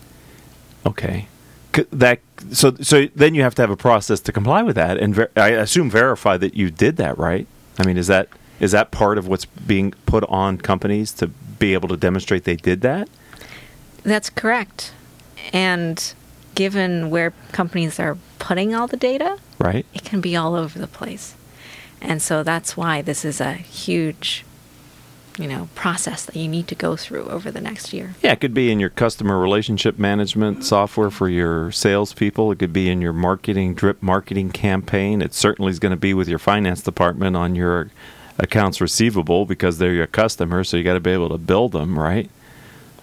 Okay. 0.86 1.26
That 1.90 2.20
so 2.50 2.74
so 2.80 3.06
then 3.14 3.34
you 3.34 3.42
have 3.42 3.54
to 3.56 3.62
have 3.62 3.70
a 3.70 3.76
process 3.76 4.20
to 4.20 4.32
comply 4.32 4.62
with 4.62 4.76
that, 4.76 4.98
and 4.98 5.14
ver- 5.14 5.30
I 5.36 5.50
assume 5.50 5.90
verify 5.90 6.36
that 6.36 6.54
you 6.54 6.70
did 6.70 6.96
that, 6.98 7.16
right? 7.18 7.46
I 7.78 7.86
mean, 7.86 7.96
is 7.96 8.08
that 8.08 8.28
is 8.60 8.72
that 8.72 8.90
part 8.90 9.16
of 9.18 9.26
what's 9.26 9.46
being 9.46 9.92
put 10.06 10.22
on 10.24 10.58
companies 10.58 11.12
to 11.14 11.28
be 11.28 11.72
able 11.72 11.88
to 11.88 11.96
demonstrate 11.96 12.44
they 12.44 12.56
did 12.56 12.82
that? 12.82 13.08
That's 14.02 14.28
correct. 14.28 14.92
And 15.52 16.12
given 16.54 17.10
where 17.10 17.32
companies 17.52 17.98
are 17.98 18.16
putting 18.38 18.74
all 18.74 18.86
the 18.86 18.96
data, 18.96 19.38
Right. 19.58 19.86
it 19.94 20.04
can 20.04 20.20
be 20.20 20.36
all 20.36 20.54
over 20.54 20.78
the 20.78 20.86
place. 20.86 21.34
And 22.00 22.20
so 22.20 22.42
that's 22.42 22.76
why 22.76 23.00
this 23.00 23.24
is 23.24 23.40
a 23.40 23.52
huge, 23.54 24.44
you 25.38 25.46
know, 25.46 25.68
process 25.74 26.24
that 26.26 26.34
you 26.36 26.48
need 26.48 26.66
to 26.68 26.74
go 26.74 26.96
through 26.96 27.24
over 27.26 27.50
the 27.50 27.60
next 27.60 27.92
year. 27.92 28.14
Yeah, 28.22 28.32
it 28.32 28.40
could 28.40 28.54
be 28.54 28.72
in 28.72 28.80
your 28.80 28.90
customer 28.90 29.38
relationship 29.38 29.98
management 29.98 30.64
software 30.64 31.10
for 31.10 31.28
your 31.28 31.70
salespeople. 31.70 32.50
It 32.52 32.58
could 32.58 32.72
be 32.72 32.90
in 32.90 33.00
your 33.00 33.12
marketing 33.12 33.74
drip 33.74 34.02
marketing 34.02 34.50
campaign. 34.50 35.22
It 35.22 35.32
certainly 35.32 35.70
is 35.70 35.78
going 35.78 35.90
to 35.90 35.96
be 35.96 36.12
with 36.12 36.28
your 36.28 36.40
finance 36.40 36.82
department 36.82 37.36
on 37.36 37.54
your 37.54 37.90
accounts 38.38 38.80
receivable 38.80 39.46
because 39.46 39.78
they're 39.78 39.92
your 39.94 40.06
customers. 40.08 40.68
So 40.70 40.76
you 40.76 40.82
got 40.84 40.94
to 40.94 41.00
be 41.00 41.10
able 41.12 41.28
to 41.28 41.38
build 41.38 41.72
them, 41.72 41.98
right? 41.98 42.28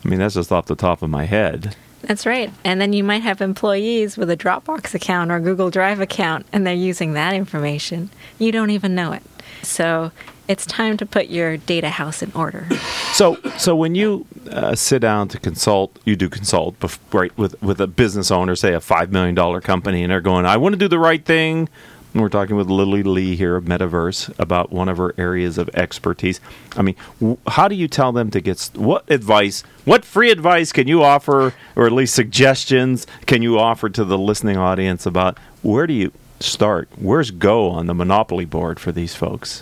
I 0.04 0.08
mean, 0.08 0.20
that's 0.20 0.36
just 0.36 0.52
off 0.52 0.66
the 0.66 0.76
top 0.76 1.02
of 1.02 1.10
my 1.10 1.24
head. 1.26 1.76
That's 2.02 2.26
right. 2.26 2.52
And 2.64 2.80
then 2.80 2.94
you 2.94 3.04
might 3.04 3.22
have 3.24 3.42
employees 3.42 4.18
with 4.18 4.30
a 4.30 4.38
Dropbox 4.38 4.94
account 4.94 5.32
or 5.32 5.40
Google 5.40 5.70
Drive 5.70 6.00
account, 6.00 6.46
and 6.54 6.66
they're 6.66 6.74
using 6.74 7.14
that 7.14 7.34
information. 7.34 8.10
You 8.38 8.52
don't 8.52 8.70
even 8.70 8.96
know 8.96 9.12
it. 9.12 9.24
So 9.62 10.12
it's 10.48 10.66
time 10.66 10.98
to 10.98 11.06
put 11.06 11.28
your 11.28 11.58
data 11.58 11.90
house 11.90 12.24
in 12.24 12.32
order. 12.34 12.68
So, 13.14 13.36
so 13.58 13.76
when 13.76 13.96
you 13.96 14.26
uh, 14.50 14.76
sit 14.76 15.00
down 15.00 15.28
to 15.30 15.40
consult, 15.40 15.98
you 16.06 16.16
do 16.16 16.30
consult, 16.30 16.80
bef- 16.80 17.00
right, 17.12 17.38
with 17.38 17.62
with 17.62 17.80
a 17.82 17.88
business 17.88 18.32
owner, 18.32 18.56
say 18.56 18.74
a 18.74 18.80
five 18.80 19.12
million 19.12 19.36
dollar 19.36 19.62
company, 19.62 20.04
and 20.04 20.12
they're 20.12 20.22
going, 20.22 20.46
"I 20.46 20.58
want 20.58 20.74
to 20.74 20.80
do 20.80 20.88
the 20.88 21.00
right 21.00 21.24
thing." 21.24 21.70
And 22.14 22.24
we're 22.24 22.30
talking 22.30 22.56
with 22.56 22.68
Lily 22.68 23.04
Lee 23.04 23.36
here 23.36 23.56
of 23.56 23.66
Metaverse 23.66 24.34
about 24.40 24.72
one 24.72 24.90
of 24.90 24.98
her 24.98 25.14
areas 25.18 25.60
of 25.60 25.70
expertise. 25.76 26.40
I 26.76 26.82
mean, 26.82 26.96
w- 27.20 27.38
how 27.48 27.68
do 27.68 27.76
you 27.76 27.88
tell 27.88 28.12
them 28.12 28.32
to 28.32 28.42
get 28.42 28.58
st- 28.58 28.82
what 28.82 29.10
advice, 29.12 29.62
what 29.86 30.04
free 30.04 30.32
advice 30.32 30.72
can 30.72 30.88
you 30.88 31.04
offer, 31.04 31.54
or 31.76 31.86
at 31.86 31.92
least 31.92 32.16
suggestions 32.16 33.06
can 33.28 33.44
you 33.44 33.60
offer 33.60 33.90
to 33.90 34.04
the 34.04 34.18
listening 34.18 34.58
audience 34.58 35.06
about 35.06 35.38
where 35.62 35.86
do 35.86 35.94
you 35.94 36.12
start? 36.40 36.90
Where's 36.96 37.30
go 37.30 37.70
on 37.70 37.86
the 37.86 37.94
monopoly 37.94 38.46
board 38.46 38.80
for 38.80 38.92
these 38.92 39.14
folks? 39.14 39.62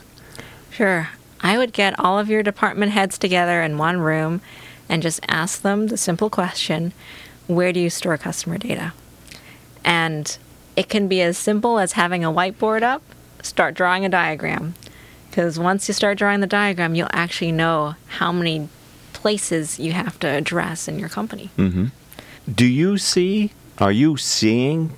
Sure. 0.72 1.10
I 1.42 1.58
would 1.58 1.74
get 1.74 2.00
all 2.00 2.18
of 2.18 2.30
your 2.30 2.44
department 2.44 2.94
heads 2.94 3.18
together 3.18 3.62
in 3.62 3.78
one 3.78 4.00
room 4.00 4.42
and 4.88 5.04
just 5.04 5.20
ask 5.28 5.62
them 5.62 5.88
the 5.88 5.98
simple 5.98 6.30
question 6.30 6.94
where 7.48 7.74
do 7.74 7.80
you 7.80 7.90
store 7.90 8.18
customer 8.18 8.58
data? 8.58 8.94
And 9.84 10.38
it 10.78 10.88
can 10.88 11.08
be 11.08 11.22
as 11.22 11.38
simple 11.38 11.80
as 11.80 11.94
having 11.94 12.24
a 12.24 12.32
whiteboard 12.32 12.84
up, 12.84 13.02
start 13.42 13.74
drawing 13.74 14.06
a 14.06 14.10
diagram. 14.10 14.76
Because 15.30 15.60
once 15.60 15.88
you 15.88 15.94
start 15.94 16.20
drawing 16.20 16.40
the 16.40 16.48
diagram, 16.48 16.96
you'll 16.96 17.10
actually 17.12 17.52
know 17.52 17.96
how 18.08 18.32
many 18.32 18.70
places 19.12 19.80
you 19.80 19.92
have 19.92 20.20
to 20.20 20.28
address 20.28 20.88
in 20.88 21.00
your 21.00 21.10
company. 21.10 21.50
Mm-hmm. 21.58 21.88
Do 22.54 22.66
you 22.66 23.00
see, 23.00 23.52
are 23.80 23.92
you 23.92 24.18
seeing 24.18 24.94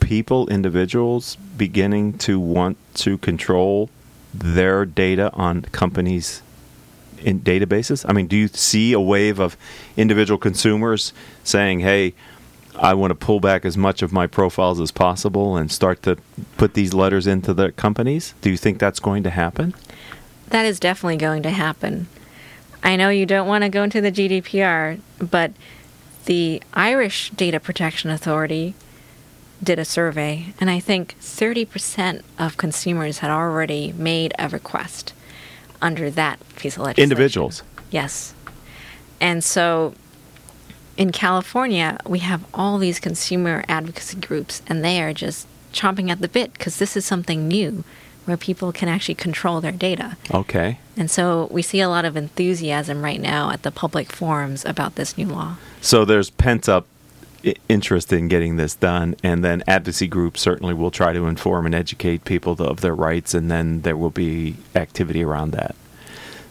people, 0.00 0.48
individuals 0.48 1.36
beginning 1.56 2.16
to 2.18 2.38
want 2.38 2.78
to 2.94 3.18
control 3.18 3.90
their 4.32 4.86
data 4.86 5.30
on 5.34 5.62
companies' 5.62 6.40
in 7.22 7.40
databases? 7.40 8.06
I 8.08 8.12
mean, 8.12 8.28
do 8.28 8.36
you 8.36 8.46
see 8.48 8.92
a 8.92 9.00
wave 9.00 9.40
of 9.40 9.56
individual 9.96 10.38
consumers 10.38 11.12
saying, 11.42 11.80
hey, 11.80 12.14
I 12.78 12.94
want 12.94 13.10
to 13.10 13.14
pull 13.14 13.40
back 13.40 13.64
as 13.64 13.76
much 13.76 14.02
of 14.02 14.12
my 14.12 14.26
profiles 14.26 14.80
as 14.80 14.90
possible 14.90 15.56
and 15.56 15.70
start 15.70 16.02
to 16.04 16.16
put 16.56 16.74
these 16.74 16.94
letters 16.94 17.26
into 17.26 17.52
the 17.52 17.72
companies? 17.72 18.34
Do 18.40 18.50
you 18.50 18.56
think 18.56 18.78
that's 18.78 19.00
going 19.00 19.22
to 19.24 19.30
happen? 19.30 19.74
That 20.48 20.64
is 20.64 20.80
definitely 20.80 21.16
going 21.16 21.42
to 21.42 21.50
happen. 21.50 22.08
I 22.82 22.96
know 22.96 23.10
you 23.10 23.26
don't 23.26 23.48
want 23.48 23.64
to 23.64 23.68
go 23.68 23.82
into 23.82 24.00
the 24.00 24.12
GDPR, 24.12 25.00
but 25.18 25.52
the 26.26 26.62
Irish 26.74 27.30
Data 27.30 27.58
Protection 27.58 28.10
Authority 28.10 28.74
did 29.62 29.78
a 29.78 29.84
survey, 29.84 30.54
and 30.60 30.70
I 30.70 30.78
think 30.78 31.16
30% 31.20 32.22
of 32.38 32.56
consumers 32.56 33.18
had 33.18 33.30
already 33.30 33.92
made 33.92 34.32
a 34.38 34.48
request 34.48 35.12
under 35.82 36.10
that 36.10 36.38
piece 36.56 36.76
of 36.76 36.82
legislation. 36.82 37.02
Individuals. 37.02 37.62
Yes. 37.90 38.34
And 39.20 39.42
so 39.42 39.94
in 40.98 41.12
California, 41.12 41.96
we 42.06 42.18
have 42.18 42.44
all 42.52 42.76
these 42.76 42.98
consumer 42.98 43.64
advocacy 43.68 44.18
groups, 44.18 44.60
and 44.66 44.84
they 44.84 45.00
are 45.00 45.14
just 45.14 45.46
chomping 45.72 46.10
at 46.10 46.20
the 46.20 46.28
bit 46.28 46.52
because 46.52 46.78
this 46.78 46.96
is 46.96 47.06
something 47.06 47.46
new 47.46 47.84
where 48.24 48.36
people 48.36 48.72
can 48.72 48.88
actually 48.88 49.14
control 49.14 49.60
their 49.60 49.72
data. 49.72 50.16
Okay. 50.34 50.80
And 50.96 51.10
so 51.10 51.48
we 51.50 51.62
see 51.62 51.80
a 51.80 51.88
lot 51.88 52.04
of 52.04 52.16
enthusiasm 52.16 53.02
right 53.02 53.20
now 53.20 53.50
at 53.50 53.62
the 53.62 53.70
public 53.70 54.12
forums 54.12 54.64
about 54.64 54.96
this 54.96 55.16
new 55.16 55.28
law. 55.28 55.56
So 55.80 56.04
there's 56.04 56.30
pent 56.30 56.68
up 56.68 56.86
interest 57.68 58.12
in 58.12 58.26
getting 58.26 58.56
this 58.56 58.74
done, 58.74 59.14
and 59.22 59.44
then 59.44 59.62
advocacy 59.68 60.08
groups 60.08 60.40
certainly 60.40 60.74
will 60.74 60.90
try 60.90 61.12
to 61.12 61.26
inform 61.26 61.64
and 61.64 61.74
educate 61.74 62.24
people 62.24 62.60
of 62.60 62.80
their 62.80 62.94
rights, 62.94 63.32
and 63.34 63.48
then 63.48 63.82
there 63.82 63.96
will 63.96 64.10
be 64.10 64.56
activity 64.74 65.22
around 65.22 65.52
that. 65.52 65.76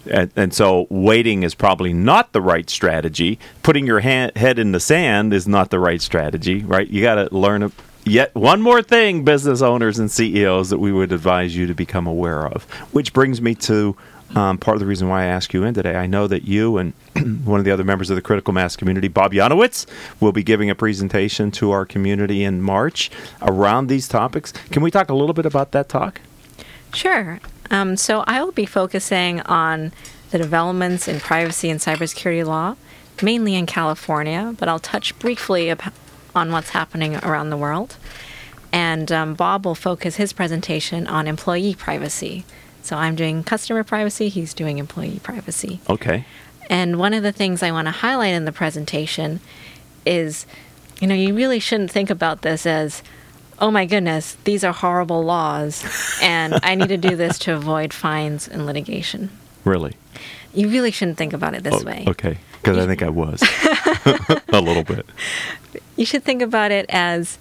And, 0.10 0.32
and 0.36 0.54
so 0.54 0.88
waiting 0.90 1.44
is 1.44 1.54
probably 1.54 1.94
not 1.94 2.34
the 2.34 2.42
right 2.42 2.70
strategy. 2.70 3.40
Putting 3.64 3.86
your 3.86 4.02
ha- 4.02 4.32
head 4.36 4.60
in 4.60 4.72
the 4.72 4.80
sand 4.80 5.34
is 5.34 5.48
not 5.48 5.70
the 5.70 5.80
right 5.80 6.02
strategy, 6.02 6.64
right? 6.64 6.88
You 6.88 7.02
got 7.02 7.16
to 7.16 7.36
learn 7.36 7.64
a, 7.64 7.72
yet 8.06 8.34
one 8.36 8.62
more 8.62 8.82
thing, 8.82 9.24
business 9.24 9.62
owners 9.62 10.00
and 10.00 10.12
CEOs, 10.12 10.70
that 10.70 10.80
we 10.80 10.92
would 10.92 11.12
advise 11.12 11.56
you 11.56 11.68
to 11.68 11.74
become 11.74 12.08
aware 12.08 12.48
of. 12.48 12.64
Which 12.92 13.14
brings 13.14 13.42
me 13.42 13.56
to 13.56 13.96
um, 14.36 14.58
part 14.58 14.76
of 14.76 14.80
the 14.80 14.86
reason 14.86 15.08
why 15.08 15.24
I 15.24 15.26
asked 15.26 15.54
you 15.54 15.64
in 15.64 15.74
today. 15.74 15.96
I 15.96 16.06
know 16.06 16.28
that 16.28 16.44
you 16.44 16.78
and 16.78 16.94
one 17.46 17.60
of 17.60 17.66
the 17.66 17.72
other 17.72 17.84
members 17.84 18.10
of 18.10 18.16
the 18.16 18.22
critical 18.22 18.54
mass 18.54 18.76
community, 18.76 19.08
Bob 19.08 19.32
Yanowitz, 19.32 19.86
will 20.20 20.32
be 20.32 20.44
giving 20.44 20.70
a 20.70 20.76
presentation 20.76 21.52
to 21.52 21.72
our 21.72 21.86
community 21.86 22.44
in 22.44 22.62
March 22.62 23.10
around 23.42 23.88
these 23.88 24.08
topics. 24.08 24.52
Can 24.72 24.82
we 24.82 24.92
talk 24.92 25.10
a 25.10 25.14
little 25.14 25.34
bit 25.34 25.46
about 25.46 25.72
that 25.72 25.90
talk? 25.90 26.22
Sure. 26.94 27.40
Um, 27.70 27.98
so 27.98 28.24
I 28.28 28.44
will 28.44 28.52
be 28.52 28.66
focusing 28.66 29.42
on 29.42 29.92
the 30.32 30.38
developments 30.38 31.08
in 31.08 31.20
privacy 31.20 31.70
and 31.70 31.80
cybersecurity 31.80 32.46
law, 32.46 32.76
mainly 33.22 33.56
in 33.56 33.66
California, 33.66 34.56
but 34.58 34.68
I'll 34.68 34.80
touch 34.80 35.18
briefly 35.20 35.74
on 36.36 36.52
what's 36.52 36.72
happening 36.72 37.16
around 37.18 37.50
the 37.50 37.58
world. 37.58 37.98
And 38.72 39.12
um, 39.12 39.34
Bob 39.34 39.66
will 39.66 39.76
focus 39.76 40.18
his 40.18 40.34
presentation 40.34 41.08
on 41.08 41.28
employee 41.28 41.74
privacy. 41.74 42.46
So 42.84 42.96
I'm 42.96 43.16
doing 43.16 43.44
customer 43.44 43.84
privacy, 43.84 44.30
he's 44.30 44.54
doing 44.54 44.78
employee 44.78 45.20
privacy. 45.24 45.80
Okay. 45.90 46.26
And 46.70 47.00
one 47.00 47.14
of 47.14 47.24
the 47.24 47.32
things 47.32 47.64
I 47.64 47.72
want 47.72 47.88
to 47.88 47.92
highlight 47.92 48.34
in 48.34 48.46
the 48.46 48.52
presentation 48.52 49.40
is, 50.06 50.46
you 51.00 51.08
know, 51.08 51.16
you 51.16 51.34
really 51.34 51.60
shouldn't 51.60 51.92
think 51.92 52.10
about 52.10 52.42
this 52.42 52.66
as 52.66 53.04
oh 53.60 53.72
my 53.72 53.86
goodness, 53.86 54.38
these 54.44 54.64
are 54.64 54.74
horrible 54.74 55.24
laws, 55.24 55.84
and 56.22 56.60
I 56.64 56.76
need 56.76 56.90
to 56.90 56.98
do 56.98 57.16
this 57.16 57.40
to 57.40 57.54
avoid 57.56 57.94
fines 57.94 58.48
and 58.48 58.66
litigation. 58.66 59.30
Really? 59.64 59.96
You 60.54 60.70
really 60.70 60.92
shouldn't 60.92 61.18
think 61.18 61.34
about 61.34 61.54
it 61.54 61.64
this 61.64 61.82
Oh, 61.82 61.86
way. 61.86 62.06
Okay, 62.08 62.38
because 62.54 62.78
I 62.78 62.86
think 62.86 63.04
I 63.04 63.10
was 63.10 63.42
a 64.50 64.62
little 64.62 64.84
bit. 64.84 65.06
You 65.96 66.06
should 66.06 66.24
think 66.24 66.42
about 66.42 66.72
it 66.72 66.86
as, 66.90 67.38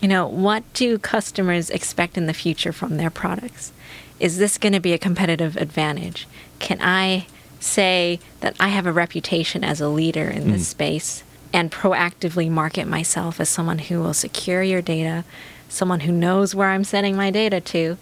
you 0.00 0.08
know, 0.08 0.26
what 0.26 0.62
do 0.72 0.98
customers 0.98 1.70
expect 1.70 2.16
in 2.16 2.26
the 2.26 2.34
future 2.34 2.72
from 2.72 2.96
their 2.96 3.10
products? 3.10 3.72
Is 4.18 4.38
this 4.38 4.58
going 4.58 4.72
to 4.72 4.80
be 4.80 4.92
a 4.92 4.98
competitive 4.98 5.56
advantage? 5.56 6.26
Can 6.58 6.78
I 6.80 7.26
say 7.58 8.20
that 8.40 8.56
I 8.58 8.68
have 8.68 8.86
a 8.86 8.92
reputation 8.92 9.62
as 9.62 9.80
a 9.80 9.88
leader 9.88 10.28
in 10.28 10.50
this 10.50 10.62
mm. 10.62 10.70
space 10.70 11.22
and 11.52 11.70
proactively 11.70 12.50
market 12.50 12.86
myself 12.86 13.40
as 13.40 13.48
someone 13.48 13.78
who 13.78 14.00
will 14.00 14.14
secure 14.14 14.62
your 14.62 14.82
data, 14.82 15.24
someone 15.68 16.00
who 16.00 16.12
knows 16.12 16.54
where 16.54 16.68
I'm 16.68 16.84
sending 16.84 17.16
my 17.16 17.30
data 17.30 17.60
to, 17.60 17.98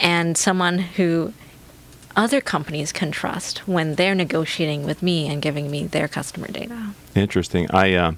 and 0.00 0.36
someone 0.36 0.78
who 0.78 1.32
other 2.16 2.40
companies 2.40 2.92
can 2.92 3.10
trust 3.10 3.66
when 3.66 3.94
they're 3.94 4.14
negotiating 4.14 4.84
with 4.84 5.02
me 5.02 5.28
and 5.28 5.40
giving 5.40 5.70
me 5.70 5.86
their 5.86 6.08
customer 6.08 6.48
data? 6.48 6.90
Interesting. 7.14 7.66
I 7.70 7.94
uh, 7.94 8.12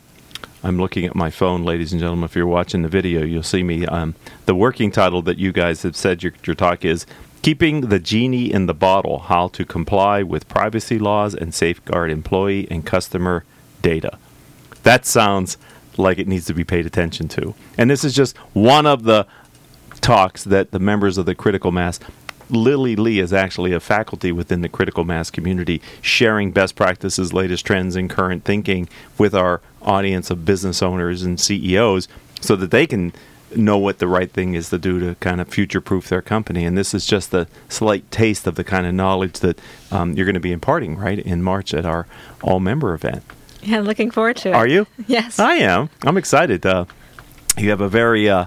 I'm 0.63 0.79
looking 0.79 1.05
at 1.05 1.15
my 1.15 1.31
phone, 1.31 1.63
ladies 1.63 1.93
and 1.93 2.01
gentlemen. 2.01 2.25
If 2.25 2.35
you're 2.35 2.47
watching 2.47 2.83
the 2.83 2.89
video, 2.89 3.23
you'll 3.23 3.43
see 3.43 3.63
me. 3.63 3.87
Um, 3.87 4.15
the 4.47 4.55
working 4.55 4.91
title 4.91 5.23
that 5.23 5.39
you 5.39 5.53
guys 5.53 5.83
have 5.83 5.97
said 5.97 6.23
your, 6.23 6.33
your 6.45 6.57
talk 6.57 6.85
is 6.85 7.07
"Keeping 7.43 7.83
the 7.83 7.99
Genie 7.99 8.53
in 8.53 8.67
the 8.67 8.75
Bottle: 8.75 9.21
How 9.21 9.49
to 9.49 9.65
Comply 9.65 10.23
with 10.23 10.49
Privacy 10.49 10.99
Laws 10.99 11.35
and 11.35 11.55
Safeguard 11.55 12.11
Employee 12.11 12.67
and 12.71 12.85
Customer 12.85 13.45
Data." 13.83 14.19
That 14.85 15.05
sounds 15.05 15.59
like 15.97 16.19
it 16.19 16.29
needs 16.29 16.47
to 16.47 16.55
be 16.55 16.65
paid 16.65 16.87
attention 16.87 17.29
to. 17.29 17.55
And 17.77 17.91
this 17.91 18.05
is 18.05 18.15
just 18.15 18.37
one 18.53 18.87
of 18.87 19.03
the 19.03 19.27
talks 20.01 20.45
that 20.45 20.71
the 20.71 20.79
members 20.79 21.19
of 21.19 21.27
the 21.27 21.35
critical 21.35 21.73
mass 21.73 21.99
Lily 22.51 22.95
Lee 22.95 23.21
is 23.21 23.33
actually 23.33 23.73
a 23.73 23.81
faculty 23.81 24.31
within 24.31 24.61
the 24.61 24.69
critical 24.69 25.05
mass 25.05 25.31
community, 25.31 25.81
sharing 26.03 26.53
best 26.53 26.77
practices, 26.77 27.33
latest 27.33 27.65
trends, 27.65 27.97
and 27.97 28.11
current 28.11 28.45
thinking 28.45 28.89
with 29.19 29.35
our 29.35 29.61
audience 29.83 30.31
of 30.31 30.45
business 30.45 30.83
owners 30.83 31.23
and 31.23 31.41
CEOs 31.41 32.07
so 32.41 32.55
that 32.57 32.71
they 32.71 32.87
can 32.87 33.13
know 33.57 33.79
what 33.79 33.99
the 33.99 34.09
right 34.09 34.31
thing 34.31 34.55
is 34.55 34.69
to 34.71 34.79
do 34.79 35.01
to 35.01 35.15
kind 35.17 35.41
of 35.41 35.49
future 35.49 35.81
proof 35.81 36.09
their 36.09 36.23
company. 36.23 36.65
And 36.65 36.77
this 36.77 36.93
is 36.93 37.07
just 37.07 37.33
a 37.33 37.47
slight 37.69 38.11
taste 38.11 38.47
of 38.47 38.57
the 38.57 38.65
kind 38.65 38.87
of 38.87 38.95
knowledge 38.95 39.41
that 39.41 39.59
um, 39.91 40.13
you're 40.15 40.27
going 40.27 40.35
to 40.35 40.41
be 40.41 40.53
imparting, 40.53 40.97
right, 40.97 41.19
in 41.19 41.43
March 41.43 41.73
at 41.73 41.87
our 41.87 42.07
all 42.43 42.61
member 42.61 42.93
event. 42.95 43.23
Yeah, 43.69 43.81
looking 43.81 44.11
forward 44.11 44.37
to 44.39 44.51
it. 44.51 44.55
Are 44.55 44.67
you? 44.67 44.87
Yes. 45.07 45.39
I 45.39 45.55
am. 45.57 45.89
I'm 46.03 46.17
excited. 46.17 46.67
Uh, 46.67 46.85
you 47.57 47.71
have 47.71 47.81
a 47.81 47.89
very 47.89 48.29
uh, 48.29 48.47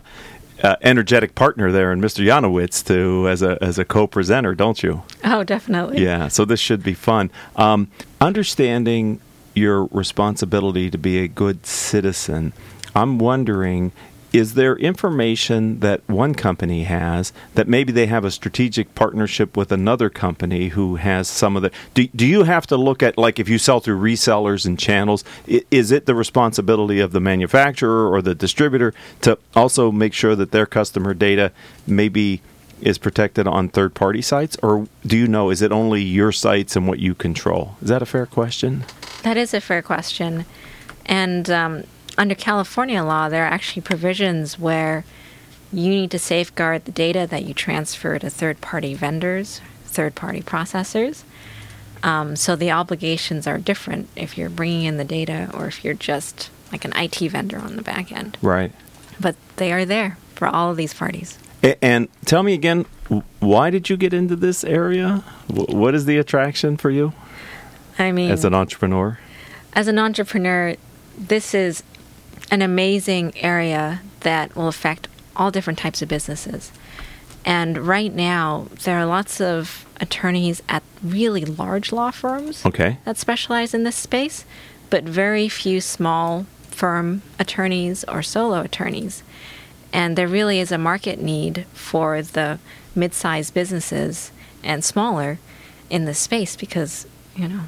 uh, 0.62 0.76
energetic 0.82 1.34
partner 1.36 1.72
there 1.72 1.92
in 1.92 2.02
Mr. 2.02 2.24
Janowitz 2.26 2.86
to 2.88 3.28
as 3.28 3.42
a 3.42 3.58
as 3.62 3.80
a 3.80 3.86
co-presenter, 3.86 4.54
don't 4.56 4.82
you? 4.84 5.04
Oh, 5.24 5.44
definitely. 5.44 6.04
Yeah. 6.04 6.28
So 6.28 6.46
this 6.46 6.60
should 6.60 6.84
be 6.84 6.94
fun. 6.94 7.32
Um, 7.56 7.90
understanding 8.22 9.20
your 9.56 9.86
responsibility 9.86 10.92
to 10.92 10.98
be 10.98 11.20
a 11.20 11.28
good 11.28 11.66
citizen, 11.66 12.54
I'm 12.96 13.18
wondering. 13.20 13.92
Is 14.34 14.56
there 14.56 14.76
information 14.76 15.80
that 15.80 16.02
one 16.08 16.36
company 16.36 16.84
has 16.84 17.32
that 17.54 17.68
maybe 17.68 17.94
they 17.94 18.08
have 18.08 18.26
a 18.26 18.32
strategic 18.32 18.94
partnership 18.94 19.56
with 19.56 19.72
another 19.72 20.10
company 20.10 20.70
who 20.70 20.98
has 20.98 21.30
some 21.30 21.56
of 21.56 21.62
the? 21.62 21.72
Do, 21.94 22.08
do 22.08 22.26
you 22.26 22.44
have 22.44 22.68
to 22.68 22.78
look 22.78 23.02
at 23.02 23.18
like 23.18 23.40
if 23.40 23.48
you 23.48 23.58
sell 23.58 23.80
through 23.80 24.00
resellers 24.00 24.66
and 24.66 24.78
channels? 24.78 25.24
Is 25.48 25.92
it 25.92 26.06
the 26.06 26.16
responsibility 26.16 27.00
of 27.00 27.14
the 27.14 27.22
manufacturer 27.22 28.12
or 28.12 28.22
the 28.22 28.36
distributor 28.36 28.94
to 29.22 29.38
also 29.56 29.92
make 29.92 30.14
sure 30.14 30.36
that 30.36 30.52
their 30.52 30.66
customer 30.66 31.14
data 31.14 31.54
maybe 31.86 32.42
is 32.82 32.98
protected 32.98 33.48
on 33.48 33.70
third 33.70 33.94
party 33.94 34.22
sites? 34.22 34.58
Or 34.62 34.88
do 35.06 35.18
you 35.18 35.28
know, 35.28 35.50
is 35.50 35.62
it 35.62 35.72
only 35.72 36.02
your 36.02 36.32
sites 36.32 36.76
and 36.76 36.88
what 36.88 37.00
you 37.00 37.16
control? 37.16 37.76
Is 37.82 37.88
that 37.88 38.02
a 38.02 38.06
fair 38.06 38.26
question? 38.26 38.84
That 39.24 39.38
is 39.38 39.54
a 39.54 39.62
fair 39.62 39.82
question. 39.82 40.46
And 41.06 41.50
um, 41.50 41.84
under 42.18 42.36
California 42.36 43.04
law, 43.04 43.30
there 43.30 43.44
are 43.44 43.52
actually 43.52 43.82
provisions 43.82 44.58
where 44.58 45.06
you 45.72 45.90
need 45.90 46.12
to 46.12 46.20
safeguard 46.20 46.86
the 46.86 46.92
data 46.92 47.28
that 47.30 47.44
you 47.44 47.54
transfer 47.54 48.18
to 48.20 48.30
third 48.30 48.62
party 48.62 48.94
vendors, 48.94 49.62
third 49.86 50.16
party 50.16 50.42
processors. 50.42 51.24
Um, 52.04 52.36
so 52.36 52.56
the 52.56 52.72
obligations 52.72 53.48
are 53.48 53.58
different 53.58 54.08
if 54.16 54.38
you're 54.38 54.50
bringing 54.50 54.84
in 54.84 54.98
the 54.98 55.04
data 55.04 55.50
or 55.54 55.68
if 55.68 55.84
you're 55.84 55.94
just 55.94 56.50
like 56.72 56.86
an 56.86 56.94
IT 56.96 57.18
vendor 57.32 57.58
on 57.58 57.76
the 57.76 57.82
back 57.82 58.12
end. 58.12 58.38
Right. 58.42 58.72
But 59.20 59.36
they 59.58 59.74
are 59.74 59.86
there 59.86 60.18
for 60.36 60.48
all 60.48 60.72
of 60.72 60.78
these 60.78 60.94
parties. 60.94 61.38
And 61.82 62.08
tell 62.26 62.44
me 62.44 62.54
again, 62.54 62.86
why 63.40 63.70
did 63.72 63.90
you 63.90 63.98
get 63.98 64.14
into 64.14 64.36
this 64.36 64.64
area? 64.64 65.24
What 65.48 65.96
is 65.96 66.06
the 66.06 66.18
attraction 66.18 66.78
for 66.78 66.92
you 66.92 67.14
I 67.98 68.12
mean, 68.12 68.30
as 68.32 68.46
an 68.46 68.54
entrepreneur? 68.54 69.20
as 69.74 69.88
an 69.88 70.00
entrepreneur, 70.00 70.76
this 71.18 71.54
is 71.54 71.84
an 72.52 72.62
amazing 72.62 73.34
area 73.38 74.02
that 74.22 74.56
will 74.56 74.68
affect 74.68 75.08
all 75.36 75.52
different 75.52 75.80
types 75.80 76.02
of 76.02 76.10
businesses. 76.10 76.72
And 77.46 77.78
right 77.88 78.14
now, 78.14 78.68
there 78.84 78.98
are 78.98 79.06
lots 79.06 79.40
of 79.40 79.86
attorneys 80.02 80.62
at 80.68 80.84
really 81.04 81.46
large 81.46 81.92
law 81.92 82.12
firms 82.12 82.66
Okay. 82.66 82.98
that 83.06 83.18
specialize 83.18 83.74
in 83.74 83.84
this 83.84 83.96
space, 83.96 84.46
but 84.90 85.04
very 85.04 85.48
few 85.48 85.80
small 85.82 86.46
firm 86.70 87.22
attorneys 87.40 88.04
or 88.06 88.22
solo 88.22 88.62
attorneys. 88.62 89.24
And 89.94 90.18
there 90.18 90.28
really 90.28 90.60
is 90.60 90.72
a 90.72 90.78
market 90.78 91.22
need 91.22 91.66
for 91.74 92.22
the 92.22 92.60
mid 92.96 93.14
sized 93.14 93.54
businesses 93.54 94.32
and 94.64 94.84
smaller 94.84 95.40
in 95.90 96.06
this 96.06 96.20
space 96.20 96.56
because, 96.56 97.08
you 97.36 97.48
know, 97.48 97.62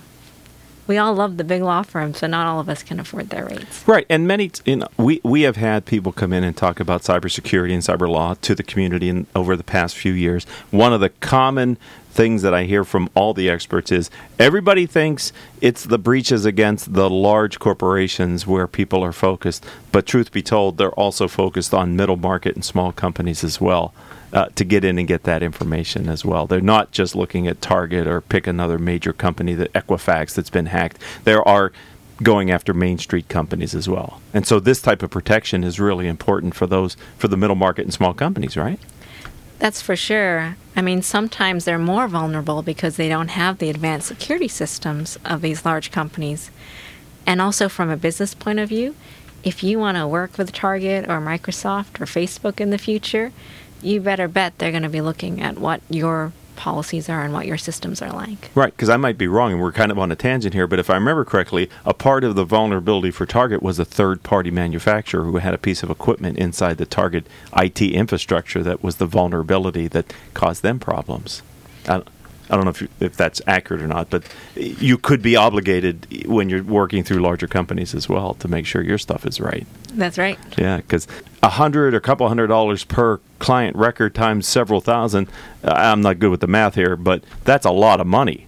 we 0.89 0.97
all 0.97 1.13
love 1.13 1.37
the 1.37 1.43
big 1.43 1.61
law 1.61 1.83
firms, 1.83 2.19
but 2.19 2.31
not 2.31 2.47
all 2.47 2.59
of 2.59 2.67
us 2.67 2.81
can 2.81 2.99
afford 2.99 3.29
their 3.29 3.45
rates. 3.45 3.87
Right, 3.87 4.07
and 4.09 4.27
many 4.27 4.51
you 4.65 4.77
know, 4.77 4.87
we 4.97 5.21
we 5.23 5.43
have 5.43 5.55
had 5.55 5.85
people 5.85 6.11
come 6.11 6.33
in 6.33 6.43
and 6.43 6.57
talk 6.57 6.79
about 6.79 7.03
cybersecurity 7.03 7.71
and 7.71 7.83
cyber 7.83 8.09
law 8.09 8.33
to 8.41 8.55
the 8.55 8.63
community 8.63 9.07
in, 9.07 9.27
over 9.35 9.55
the 9.55 9.63
past 9.63 9.95
few 9.95 10.11
years. 10.11 10.45
One 10.71 10.91
of 10.91 10.99
the 10.99 11.09
common 11.09 11.77
things 12.19 12.41
that 12.41 12.53
I 12.53 12.65
hear 12.65 12.83
from 12.83 13.09
all 13.15 13.33
the 13.33 13.49
experts 13.49 13.93
is 13.93 14.11
everybody 14.37 14.85
thinks 14.85 15.31
it's 15.61 15.85
the 15.85 15.97
breaches 15.97 16.43
against 16.43 16.93
the 16.93 17.09
large 17.09 17.59
corporations 17.59 18.45
where 18.45 18.67
people 18.67 19.01
are 19.05 19.13
focused, 19.13 19.65
but 19.93 20.05
truth 20.05 20.29
be 20.33 20.41
told, 20.41 20.77
they're 20.77 20.91
also 20.91 21.29
focused 21.29 21.73
on 21.73 21.95
middle 21.95 22.17
market 22.17 22.55
and 22.55 22.65
small 22.65 22.91
companies 22.91 23.41
as 23.41 23.61
well. 23.61 23.93
Uh, 24.31 24.47
to 24.53 24.63
get 24.63 24.83
in 24.83 24.99
and 24.99 25.07
get 25.07 25.23
that 25.23 25.41
information 25.41 26.07
as 26.07 26.23
well. 26.23 26.45
They're 26.45 26.61
not 26.61 26.91
just 26.91 27.15
looking 27.15 27.47
at 27.47 27.61
Target 27.61 28.05
or 28.05 28.21
pick 28.21 28.45
another 28.45 28.77
major 28.77 29.11
company 29.11 29.55
that 29.55 29.73
Equifax 29.73 30.35
that's 30.35 30.51
been 30.51 30.67
hacked. 30.67 30.99
There 31.23 31.41
are 31.47 31.71
going 32.21 32.51
after 32.51 32.71
Main 32.71 32.99
Street 32.99 33.27
companies 33.27 33.73
as 33.73 33.89
well. 33.89 34.21
And 34.31 34.45
so 34.45 34.59
this 34.59 34.83
type 34.83 35.01
of 35.01 35.09
protection 35.09 35.63
is 35.63 35.79
really 35.79 36.07
important 36.07 36.53
for 36.53 36.67
those 36.67 36.95
for 37.17 37.27
the 37.27 37.37
middle 37.37 37.55
market 37.55 37.85
and 37.85 37.93
small 37.93 38.13
companies, 38.13 38.55
right? 38.55 38.79
That's 39.59 39.81
for 39.81 39.97
sure. 39.97 40.55
I 40.75 40.81
mean, 40.81 41.01
sometimes 41.01 41.65
they're 41.65 41.77
more 41.77 42.07
vulnerable 42.07 42.61
because 42.61 42.95
they 42.95 43.09
don't 43.09 43.27
have 43.27 43.57
the 43.57 43.69
advanced 43.69 44.07
security 44.07 44.47
systems 44.47 45.17
of 45.25 45.41
these 45.41 45.65
large 45.65 45.91
companies. 45.91 46.49
And 47.25 47.41
also, 47.41 47.67
from 47.67 47.89
a 47.89 47.97
business 47.97 48.33
point 48.33 48.59
of 48.59 48.69
view, 48.69 48.95
if 49.43 49.61
you 49.61 49.77
want 49.77 49.97
to 49.97 50.07
work 50.07 50.37
with 50.37 50.53
Target 50.53 51.09
or 51.09 51.19
Microsoft 51.19 51.99
or 51.99 52.05
Facebook 52.05 52.61
in 52.61 52.69
the 52.69 52.77
future, 52.77 53.33
you 53.81 53.99
better 53.99 54.27
bet 54.27 54.57
they're 54.57 54.71
going 54.71 54.83
to 54.83 54.89
be 54.89 55.01
looking 55.01 55.41
at 55.41 55.57
what 55.57 55.81
your 55.89 56.31
policies 56.59 57.09
are 57.09 57.23
and 57.23 57.33
what 57.33 57.47
your 57.47 57.57
systems 57.57 58.01
are 58.01 58.11
like. 58.11 58.51
Right, 58.53 58.75
because 58.75 58.89
I 58.89 58.97
might 58.97 59.17
be 59.17 59.27
wrong, 59.27 59.53
and 59.53 59.61
we're 59.61 59.71
kind 59.71 59.91
of 59.91 59.97
on 59.97 60.11
a 60.11 60.15
tangent 60.15 60.53
here. 60.53 60.67
But 60.67 60.77
if 60.77 60.89
I 60.89 60.95
remember 60.95 61.23
correctly, 61.23 61.69
a 61.85 61.93
part 61.93 62.23
of 62.23 62.35
the 62.35 62.43
vulnerability 62.43 63.11
for 63.11 63.25
Target 63.25 63.63
was 63.63 63.79
a 63.79 63.85
third-party 63.85 64.51
manufacturer 64.51 65.23
who 65.23 65.37
had 65.37 65.53
a 65.53 65.57
piece 65.57 65.81
of 65.81 65.89
equipment 65.89 66.37
inside 66.37 66.77
the 66.77 66.85
Target 66.85 67.25
IT 67.55 67.81
infrastructure 67.81 68.61
that 68.61 68.83
was 68.83 68.97
the 68.97 69.05
vulnerability 69.05 69.87
that 69.87 70.13
caused 70.33 70.61
them 70.61 70.79
problems. 70.79 71.41
I, 71.87 72.03
I 72.49 72.55
don't 72.55 72.65
know 72.65 72.71
if 72.71 72.81
you, 72.81 72.87
if 72.99 73.15
that's 73.15 73.41
accurate 73.45 73.81
or 73.81 73.87
not, 73.87 74.09
but 74.09 74.23
you 74.55 74.97
could 74.97 75.21
be 75.21 75.35
obligated 75.35 76.27
when 76.27 76.49
you're 76.49 76.63
working 76.63 77.03
through 77.03 77.19
larger 77.19 77.47
companies 77.47 77.93
as 77.93 78.09
well 78.09 78.33
to 78.35 78.47
make 78.47 78.65
sure 78.65 78.81
your 78.81 78.97
stuff 78.97 79.25
is 79.25 79.39
right. 79.39 79.67
That's 79.93 80.17
right. 80.17 80.39
Yeah, 80.57 80.77
because 80.77 81.07
a 81.43 81.49
hundred 81.49 81.93
or 81.93 81.97
a 81.97 82.01
couple 82.01 82.27
hundred 82.27 82.47
dollars 82.47 82.83
per 82.83 83.19
client 83.37 83.75
record 83.75 84.15
times 84.15 84.47
several 84.47 84.81
thousand. 84.81 85.29
uh, 85.63 85.73
I'm 85.75 86.01
not 86.01 86.19
good 86.19 86.31
with 86.31 86.41
the 86.41 86.47
math 86.47 86.75
here, 86.75 86.95
but 86.95 87.23
that's 87.43 87.65
a 87.65 87.71
lot 87.71 88.01
of 88.01 88.07
money. 88.07 88.47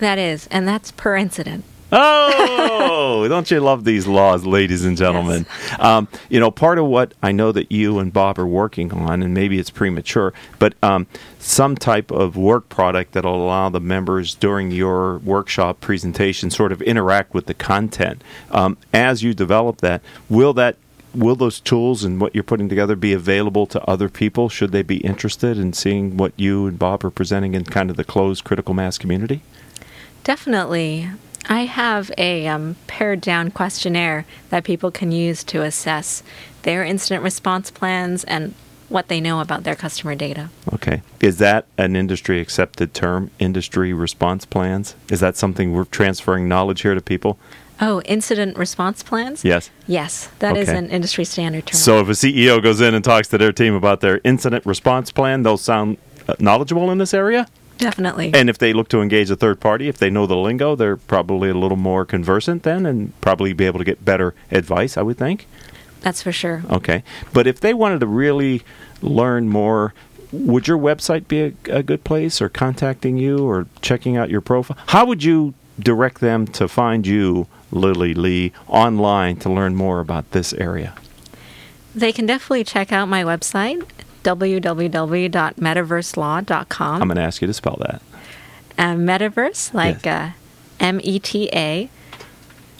That 0.00 0.18
is, 0.18 0.46
and 0.48 0.66
that's 0.66 0.90
per 0.90 1.16
incident. 1.16 1.64
Oh, 1.92 3.26
don't 3.28 3.50
you 3.50 3.60
love 3.60 3.84
these 3.84 4.06
laws, 4.06 4.46
ladies 4.46 4.84
and 4.84 4.96
gentlemen? 4.96 5.46
Um, 5.78 6.08
you 6.28 6.38
know, 6.38 6.50
part 6.50 6.78
of 6.78 6.86
what 6.86 7.14
I 7.22 7.32
know 7.32 7.52
that 7.52 7.72
you 7.72 7.98
and 7.98 8.12
Bob 8.12 8.38
are 8.38 8.46
working 8.46 8.92
on, 8.92 9.22
and 9.22 9.34
maybe 9.34 9.58
it's 9.58 9.70
premature, 9.70 10.32
but 10.58 10.74
um, 10.82 11.06
some 11.38 11.76
type 11.76 12.10
of 12.10 12.36
work 12.36 12.68
product 12.68 13.12
that'll 13.12 13.42
allow 13.42 13.68
the 13.68 13.80
members 13.80 14.34
during 14.34 14.70
your 14.70 15.18
workshop 15.18 15.80
presentation 15.80 16.50
sort 16.50 16.72
of 16.72 16.82
interact 16.82 17.34
with 17.34 17.46
the 17.46 17.54
content. 17.54 18.22
Um, 18.50 18.76
as 18.92 19.22
you 19.22 19.34
develop 19.34 19.78
that, 19.78 20.02
will 20.28 20.52
that 20.54 20.76
will 21.12 21.34
those 21.34 21.58
tools 21.58 22.04
and 22.04 22.20
what 22.20 22.34
you're 22.34 22.44
putting 22.44 22.68
together 22.68 22.94
be 22.94 23.12
available 23.12 23.66
to 23.66 23.82
other 23.90 24.08
people 24.08 24.48
should 24.48 24.70
they 24.70 24.82
be 24.82 24.98
interested 24.98 25.58
in 25.58 25.72
seeing 25.72 26.16
what 26.16 26.32
you 26.36 26.66
and 26.66 26.78
Bob 26.78 27.04
are 27.04 27.10
presenting 27.10 27.54
in 27.54 27.64
kind 27.64 27.90
of 27.90 27.96
the 27.96 28.04
closed 28.04 28.44
critical 28.44 28.74
mass 28.74 28.96
community? 28.96 29.42
Definitely. 30.22 31.10
I 31.48 31.64
have 31.64 32.10
a 32.18 32.46
um, 32.46 32.76
pared 32.86 33.20
down 33.20 33.50
questionnaire 33.50 34.24
that 34.50 34.64
people 34.64 34.90
can 34.90 35.10
use 35.12 35.42
to 35.44 35.62
assess 35.62 36.22
their 36.62 36.84
incident 36.84 37.22
response 37.22 37.70
plans 37.70 38.24
and 38.24 38.54
what 38.88 39.08
they 39.08 39.20
know 39.20 39.40
about 39.40 39.62
their 39.62 39.76
customer 39.76 40.14
data. 40.14 40.50
Okay. 40.74 41.02
Is 41.20 41.38
that 41.38 41.66
an 41.78 41.94
industry 41.96 42.40
accepted 42.40 42.92
term, 42.92 43.30
industry 43.38 43.92
response 43.92 44.44
plans? 44.44 44.96
Is 45.08 45.20
that 45.20 45.36
something 45.36 45.72
we're 45.72 45.84
transferring 45.84 46.48
knowledge 46.48 46.82
here 46.82 46.94
to 46.94 47.00
people? 47.00 47.38
Oh, 47.80 48.02
incident 48.02 48.58
response 48.58 49.02
plans? 49.02 49.44
Yes. 49.44 49.70
Yes, 49.86 50.28
that 50.40 50.56
is 50.56 50.68
Okay. 50.68 50.76
an 50.76 50.90
industry 50.90 51.24
standard 51.24 51.66
term. 51.66 51.78
So 51.78 52.00
if 52.00 52.08
a 52.08 52.12
CEO 52.12 52.62
goes 52.62 52.80
in 52.80 52.94
and 52.94 53.02
talks 53.02 53.28
to 53.28 53.38
their 53.38 53.52
team 53.52 53.74
about 53.74 54.00
their 54.00 54.20
incident 54.22 54.66
response 54.66 55.10
plan, 55.10 55.44
they'll 55.44 55.56
sound 55.56 55.96
uh, 56.28 56.34
knowledgeable 56.38 56.90
in 56.90 56.98
this 56.98 57.14
area? 57.14 57.46
Definitely. 57.80 58.30
And 58.34 58.50
if 58.50 58.58
they 58.58 58.72
look 58.72 58.88
to 58.90 59.00
engage 59.00 59.30
a 59.30 59.36
third 59.36 59.58
party, 59.58 59.88
if 59.88 59.98
they 59.98 60.10
know 60.10 60.26
the 60.26 60.36
lingo, 60.36 60.76
they're 60.76 60.96
probably 60.96 61.48
a 61.48 61.54
little 61.54 61.78
more 61.78 62.04
conversant 62.04 62.62
then 62.62 62.84
and 62.84 63.18
probably 63.20 63.52
be 63.54 63.64
able 63.64 63.78
to 63.78 63.84
get 63.84 64.04
better 64.04 64.34
advice, 64.50 64.96
I 64.96 65.02
would 65.02 65.16
think. 65.16 65.46
That's 66.02 66.22
for 66.22 66.32
sure. 66.32 66.62
Okay. 66.70 67.02
But 67.32 67.46
if 67.46 67.60
they 67.60 67.74
wanted 67.74 68.00
to 68.00 68.06
really 68.06 68.62
learn 69.02 69.48
more, 69.48 69.94
would 70.30 70.68
your 70.68 70.78
website 70.78 71.26
be 71.26 71.42
a, 71.42 71.52
a 71.70 71.82
good 71.82 72.04
place 72.04 72.40
or 72.40 72.48
contacting 72.48 73.16
you 73.16 73.46
or 73.46 73.66
checking 73.80 74.16
out 74.16 74.30
your 74.30 74.40
profile? 74.40 74.76
How 74.88 75.06
would 75.06 75.24
you 75.24 75.54
direct 75.78 76.20
them 76.20 76.46
to 76.48 76.68
find 76.68 77.06
you, 77.06 77.46
Lily 77.70 78.14
Lee, 78.14 78.52
online 78.68 79.36
to 79.36 79.50
learn 79.50 79.74
more 79.74 80.00
about 80.00 80.30
this 80.32 80.52
area? 80.52 80.94
They 81.94 82.12
can 82.12 82.26
definitely 82.26 82.64
check 82.64 82.92
out 82.92 83.06
my 83.08 83.24
website, 83.24 83.82
www.metaverselaw.com. 84.24 87.02
I'm 87.02 87.08
going 87.08 87.16
to 87.16 87.22
ask 87.22 87.40
you 87.40 87.46
to 87.46 87.54
spell 87.54 87.76
that. 87.80 88.02
uh, 88.78 88.94
metaverse, 88.94 89.72
like 89.74 90.04
Yes. 90.04 90.32
uh, 90.32 90.34
M 90.80 91.00
E 91.02 91.18
T 91.18 91.48
A 91.52 91.88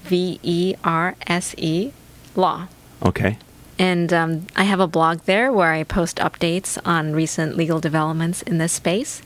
V 0.05 0.38
E 0.42 0.74
R 0.85 1.16
S 1.26 1.55
E 1.59 1.92
law. 2.35 2.68
Okay. 3.05 3.37
And 3.79 4.12
um, 4.12 4.46
I 4.57 4.64
have 4.64 4.81
a 4.81 4.87
blog 4.87 5.20
there 5.22 5.50
where 5.53 5.72
I 5.72 5.85
post 5.85 6.18
updates 6.18 6.79
on 6.85 7.14
recent 7.14 7.57
legal 7.57 7.81
developments 7.81 8.42
in 8.42 8.59
this 8.59 8.72
space. 8.74 9.22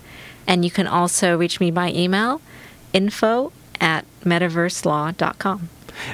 And 0.47 0.65
you 0.65 0.71
can 0.71 0.87
also 0.87 1.37
reach 1.37 1.59
me 1.59 1.71
by 1.73 1.91
email, 1.91 2.41
info 2.93 3.51
at 3.81 4.05
metaverselaw.com. 4.25 5.71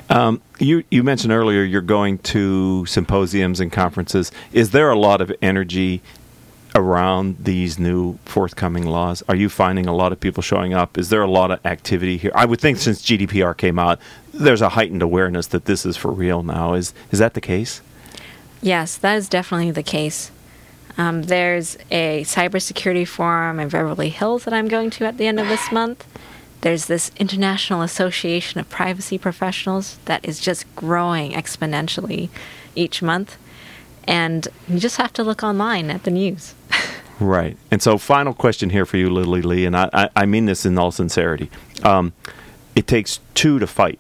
Um, 0.08 0.40
you 0.58 0.84
you 0.90 1.02
mentioned 1.02 1.32
earlier 1.32 1.62
you're 1.62 1.80
going 1.80 2.18
to 2.18 2.84
symposiums 2.86 3.60
and 3.60 3.72
conferences. 3.72 4.32
Is 4.52 4.70
there 4.70 4.90
a 4.90 4.98
lot 4.98 5.20
of 5.20 5.32
energy 5.42 6.02
around 6.74 7.36
these 7.40 7.78
new 7.78 8.18
forthcoming 8.24 8.86
laws? 8.86 9.22
Are 9.28 9.34
you 9.34 9.48
finding 9.48 9.86
a 9.86 9.94
lot 9.94 10.12
of 10.12 10.20
people 10.20 10.42
showing 10.42 10.72
up? 10.74 10.98
Is 10.98 11.08
there 11.08 11.22
a 11.22 11.30
lot 11.30 11.50
of 11.50 11.64
activity 11.66 12.16
here? 12.16 12.32
I 12.34 12.44
would 12.44 12.60
think 12.60 12.78
since 12.78 13.02
GDPR 13.02 13.56
came 13.56 13.78
out, 13.78 13.98
there's 14.32 14.62
a 14.62 14.70
heightened 14.70 15.02
awareness 15.02 15.46
that 15.48 15.64
this 15.64 15.84
is 15.84 15.96
for 15.96 16.10
real 16.10 16.42
now. 16.42 16.74
Is 16.74 16.94
is 17.10 17.18
that 17.18 17.34
the 17.34 17.40
case? 17.40 17.82
Yes, 18.62 18.96
that 18.98 19.16
is 19.16 19.28
definitely 19.28 19.70
the 19.70 19.82
case. 19.82 20.30
Um, 20.98 21.22
there's 21.22 21.78
a 21.90 22.24
cybersecurity 22.24 23.08
forum 23.08 23.58
in 23.58 23.68
Beverly 23.68 24.10
Hills 24.10 24.44
that 24.44 24.52
I'm 24.52 24.68
going 24.68 24.90
to 24.90 25.06
at 25.06 25.16
the 25.16 25.26
end 25.26 25.40
of 25.40 25.48
this 25.48 25.72
month. 25.72 26.06
There's 26.62 26.86
this 26.86 27.10
International 27.16 27.82
Association 27.82 28.60
of 28.60 28.68
Privacy 28.68 29.16
Professionals 29.16 29.98
that 30.04 30.24
is 30.24 30.40
just 30.40 30.72
growing 30.76 31.32
exponentially 31.32 32.28
each 32.74 33.00
month. 33.02 33.38
And 34.04 34.46
you 34.68 34.78
just 34.78 34.96
have 34.96 35.12
to 35.14 35.24
look 35.24 35.42
online 35.42 35.90
at 35.90 36.04
the 36.04 36.10
news. 36.10 36.54
Right. 37.20 37.58
And 37.70 37.82
so, 37.82 37.98
final 37.98 38.32
question 38.32 38.70
here 38.70 38.86
for 38.86 38.96
you, 38.96 39.10
Lily 39.10 39.42
Lee, 39.42 39.66
and 39.66 39.76
I, 39.76 40.08
I, 40.16 40.24
mean 40.24 40.46
this 40.46 40.64
in 40.64 40.78
all 40.78 40.90
sincerity. 40.90 41.50
Um, 41.82 42.14
it 42.74 42.86
takes 42.86 43.20
two 43.34 43.58
to 43.58 43.66
fight. 43.66 43.98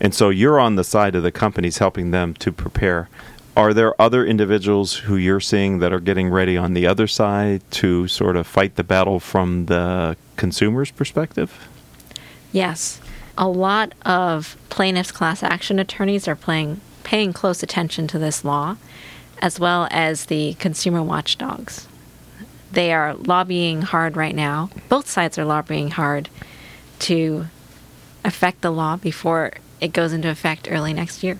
And 0.00 0.14
so, 0.14 0.30
you're 0.30 0.60
on 0.60 0.76
the 0.76 0.84
side 0.84 1.16
of 1.16 1.24
the 1.24 1.32
companies 1.32 1.78
helping 1.78 2.12
them 2.12 2.32
to 2.34 2.52
prepare. 2.52 3.08
Are 3.56 3.74
there 3.74 4.00
other 4.00 4.24
individuals 4.24 4.94
who 4.94 5.16
you're 5.16 5.40
seeing 5.40 5.80
that 5.80 5.92
are 5.92 5.98
getting 5.98 6.28
ready 6.28 6.56
on 6.56 6.74
the 6.74 6.86
other 6.86 7.08
side 7.08 7.68
to 7.72 8.06
sort 8.06 8.36
of 8.36 8.46
fight 8.46 8.76
the 8.76 8.84
battle 8.84 9.18
from 9.18 9.66
the 9.66 10.16
consumer's 10.36 10.92
perspective? 10.92 11.68
Yes, 12.54 13.00
a 13.36 13.48
lot 13.48 13.94
of 14.06 14.56
plaintiffs' 14.68 15.10
class 15.10 15.42
action 15.42 15.80
attorneys 15.80 16.28
are 16.28 16.36
playing, 16.36 16.80
paying 17.02 17.32
close 17.32 17.64
attention 17.64 18.06
to 18.06 18.18
this 18.20 18.44
law, 18.44 18.76
as 19.42 19.58
well 19.58 19.88
as 19.90 20.26
the 20.26 20.54
consumer 20.54 21.02
watchdogs. 21.02 21.88
They 22.70 22.92
are 22.92 23.14
lobbying 23.14 23.82
hard 23.82 24.16
right 24.16 24.36
now. 24.36 24.70
Both 24.88 25.08
sides 25.08 25.36
are 25.36 25.44
lobbying 25.44 25.90
hard 25.90 26.28
to 27.00 27.46
affect 28.24 28.60
the 28.60 28.70
law 28.70 28.98
before 28.98 29.54
it 29.80 29.92
goes 29.92 30.12
into 30.12 30.28
effect 30.30 30.68
early 30.70 30.92
next 30.92 31.24
year. 31.24 31.38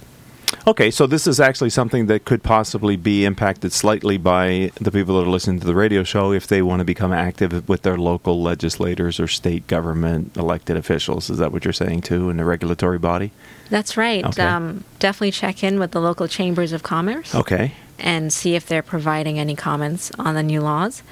Okay, 0.67 0.91
so 0.91 1.07
this 1.07 1.27
is 1.27 1.41
actually 1.41 1.71
something 1.71 2.07
that 2.07 2.25
could 2.25 2.43
possibly 2.43 2.97
be 2.97 3.25
impacted 3.25 3.73
slightly 3.73 4.17
by 4.17 4.71
the 4.81 4.91
people 4.91 5.17
that 5.19 5.27
are 5.27 5.31
listening 5.31 5.61
to 5.61 5.67
the 5.67 5.75
radio 5.75 6.03
show 6.05 6.33
if 6.33 6.47
they 6.47 6.63
want 6.63 6.81
to 6.81 6.85
become 6.85 7.13
active 7.13 7.69
with 7.69 7.83
their 7.83 7.99
local 7.99 8.43
legislators 8.43 9.21
or 9.21 9.27
state 9.29 9.67
government 9.67 10.37
elected 10.37 10.77
officials. 10.77 11.29
Is 11.31 11.39
that 11.39 11.53
what 11.53 11.65
you're 11.65 11.73
saying 11.73 12.03
too 12.03 12.31
in 12.31 12.37
the 12.39 12.45
regulatory 12.45 12.99
body? 12.99 13.31
That's 13.71 13.97
right. 13.97 14.25
Okay. 14.25 14.43
Um, 14.43 14.85
definitely 14.99 15.33
check 15.33 15.63
in 15.63 15.79
with 15.79 15.91
the 15.93 16.01
local 16.01 16.29
chambers 16.29 16.73
of 16.73 16.83
commerce. 16.83 17.35
Okay. 17.35 17.73
and 17.99 18.33
see 18.33 18.55
if 18.57 18.67
they're 18.67 18.83
providing 18.83 19.39
any 19.39 19.55
comments 19.55 20.11
on 20.19 20.35
the 20.35 20.43
new 20.43 20.61
laws. 20.61 21.03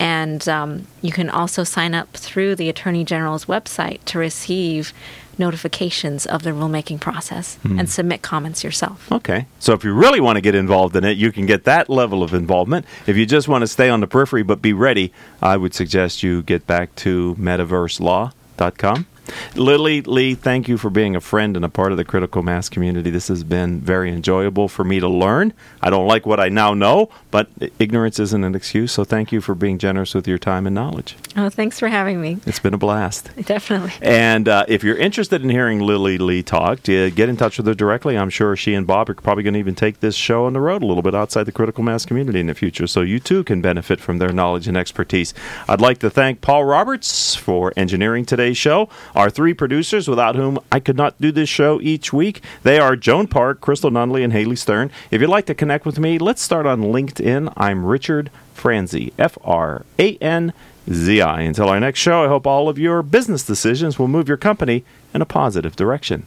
And 0.00 0.48
um, 0.48 0.86
you 1.02 1.12
can 1.12 1.28
also 1.28 1.62
sign 1.62 1.94
up 1.94 2.14
through 2.14 2.56
the 2.56 2.70
Attorney 2.70 3.04
General's 3.04 3.44
website 3.44 4.02
to 4.06 4.18
receive 4.18 4.94
notifications 5.38 6.26
of 6.26 6.42
the 6.42 6.50
rulemaking 6.50 7.00
process 7.00 7.58
and 7.64 7.88
submit 7.88 8.22
comments 8.22 8.64
yourself. 8.64 9.10
Okay. 9.12 9.46
So 9.58 9.72
if 9.72 9.84
you 9.84 9.92
really 9.92 10.20
want 10.20 10.36
to 10.36 10.40
get 10.40 10.54
involved 10.54 10.96
in 10.96 11.04
it, 11.04 11.16
you 11.16 11.32
can 11.32 11.46
get 11.46 11.64
that 11.64 11.88
level 11.88 12.22
of 12.22 12.34
involvement. 12.34 12.86
If 13.06 13.16
you 13.16 13.26
just 13.26 13.46
want 13.46 13.62
to 13.62 13.66
stay 13.68 13.88
on 13.88 14.00
the 14.00 14.06
periphery 14.06 14.42
but 14.42 14.60
be 14.60 14.72
ready, 14.72 15.12
I 15.42 15.56
would 15.56 15.74
suggest 15.74 16.22
you 16.22 16.42
get 16.42 16.66
back 16.66 16.94
to 16.96 17.36
metaverselaw.com. 17.38 19.06
Lily 19.54 20.02
Lee, 20.02 20.34
thank 20.34 20.68
you 20.68 20.78
for 20.78 20.90
being 20.90 21.16
a 21.16 21.20
friend 21.20 21.56
and 21.56 21.64
a 21.64 21.68
part 21.68 21.92
of 21.92 21.98
the 21.98 22.04
critical 22.04 22.42
mass 22.42 22.68
community. 22.68 23.10
This 23.10 23.28
has 23.28 23.44
been 23.44 23.80
very 23.80 24.12
enjoyable 24.12 24.68
for 24.68 24.84
me 24.84 25.00
to 25.00 25.08
learn. 25.08 25.52
I 25.82 25.90
don't 25.90 26.06
like 26.06 26.26
what 26.26 26.40
I 26.40 26.48
now 26.48 26.74
know, 26.74 27.10
but 27.30 27.48
ignorance 27.78 28.18
isn't 28.18 28.44
an 28.44 28.54
excuse. 28.54 28.92
So 28.92 29.04
thank 29.04 29.32
you 29.32 29.40
for 29.40 29.54
being 29.54 29.78
generous 29.78 30.14
with 30.14 30.26
your 30.26 30.38
time 30.38 30.66
and 30.66 30.74
knowledge. 30.74 31.16
Oh, 31.36 31.48
thanks 31.48 31.78
for 31.78 31.88
having 31.88 32.20
me. 32.20 32.38
It's 32.46 32.58
been 32.58 32.74
a 32.74 32.78
blast. 32.78 33.30
Definitely. 33.44 33.92
And 34.02 34.48
uh, 34.48 34.64
if 34.68 34.82
you're 34.84 34.96
interested 34.96 35.42
in 35.42 35.50
hearing 35.50 35.80
Lily 35.80 36.18
Lee 36.18 36.42
talk, 36.42 36.80
uh, 36.88 37.10
get 37.10 37.28
in 37.28 37.36
touch 37.36 37.56
with 37.56 37.66
her 37.66 37.74
directly. 37.74 38.16
I'm 38.16 38.30
sure 38.30 38.56
she 38.56 38.74
and 38.74 38.86
Bob 38.86 39.10
are 39.10 39.14
probably 39.14 39.42
going 39.42 39.54
to 39.54 39.60
even 39.60 39.74
take 39.74 40.00
this 40.00 40.14
show 40.14 40.46
on 40.46 40.52
the 40.52 40.60
road 40.60 40.82
a 40.82 40.86
little 40.86 41.02
bit 41.02 41.14
outside 41.14 41.44
the 41.44 41.52
critical 41.52 41.82
mass 41.84 42.04
community 42.04 42.40
in 42.40 42.46
the 42.46 42.54
future, 42.54 42.86
so 42.86 43.00
you 43.00 43.20
too 43.20 43.44
can 43.44 43.60
benefit 43.60 44.00
from 44.00 44.18
their 44.18 44.32
knowledge 44.32 44.68
and 44.68 44.76
expertise. 44.76 45.34
I'd 45.68 45.80
like 45.80 45.98
to 45.98 46.10
thank 46.10 46.40
Paul 46.40 46.64
Roberts 46.64 47.34
for 47.34 47.72
engineering 47.76 48.24
today's 48.24 48.56
show. 48.56 48.88
Our 49.20 49.28
three 49.28 49.52
producers, 49.52 50.08
without 50.08 50.34
whom 50.34 50.58
I 50.72 50.80
could 50.80 50.96
not 50.96 51.20
do 51.20 51.30
this 51.30 51.50
show 51.50 51.78
each 51.82 52.10
week, 52.10 52.42
they 52.62 52.78
are 52.78 52.96
Joan 52.96 53.26
Park, 53.26 53.60
Crystal 53.60 53.90
Nunley, 53.90 54.24
and 54.24 54.32
Haley 54.32 54.56
Stern. 54.56 54.90
If 55.10 55.20
you'd 55.20 55.28
like 55.28 55.44
to 55.44 55.54
connect 55.54 55.84
with 55.84 55.98
me, 55.98 56.18
let's 56.18 56.40
start 56.40 56.64
on 56.64 56.80
LinkedIn. 56.80 57.52
I'm 57.54 57.84
Richard 57.84 58.30
Franzi, 58.54 59.12
F 59.18 59.36
R 59.44 59.84
A 59.98 60.16
N 60.22 60.54
Z 60.90 61.20
I. 61.20 61.42
Until 61.42 61.68
our 61.68 61.78
next 61.78 62.00
show, 62.00 62.24
I 62.24 62.28
hope 62.28 62.46
all 62.46 62.70
of 62.70 62.78
your 62.78 63.02
business 63.02 63.44
decisions 63.44 63.98
will 63.98 64.08
move 64.08 64.26
your 64.26 64.38
company 64.38 64.86
in 65.12 65.20
a 65.20 65.26
positive 65.26 65.76
direction. 65.76 66.24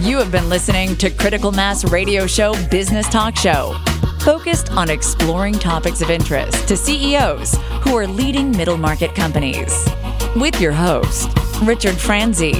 You 0.00 0.18
have 0.18 0.32
been 0.32 0.48
listening 0.48 0.96
to 0.96 1.08
Critical 1.08 1.52
Mass 1.52 1.84
Radio 1.84 2.26
Show 2.26 2.56
Business 2.68 3.08
Talk 3.10 3.36
Show, 3.36 3.80
focused 4.22 4.72
on 4.72 4.90
exploring 4.90 5.54
topics 5.54 6.02
of 6.02 6.10
interest 6.10 6.66
to 6.66 6.76
CEOs 6.76 7.56
who 7.82 7.96
are 7.96 8.08
leading 8.08 8.50
middle 8.50 8.76
market 8.76 9.14
companies. 9.14 9.88
With 10.34 10.60
your 10.60 10.72
host, 10.72 11.30
Richard 11.66 11.98
Franzi. 12.00 12.52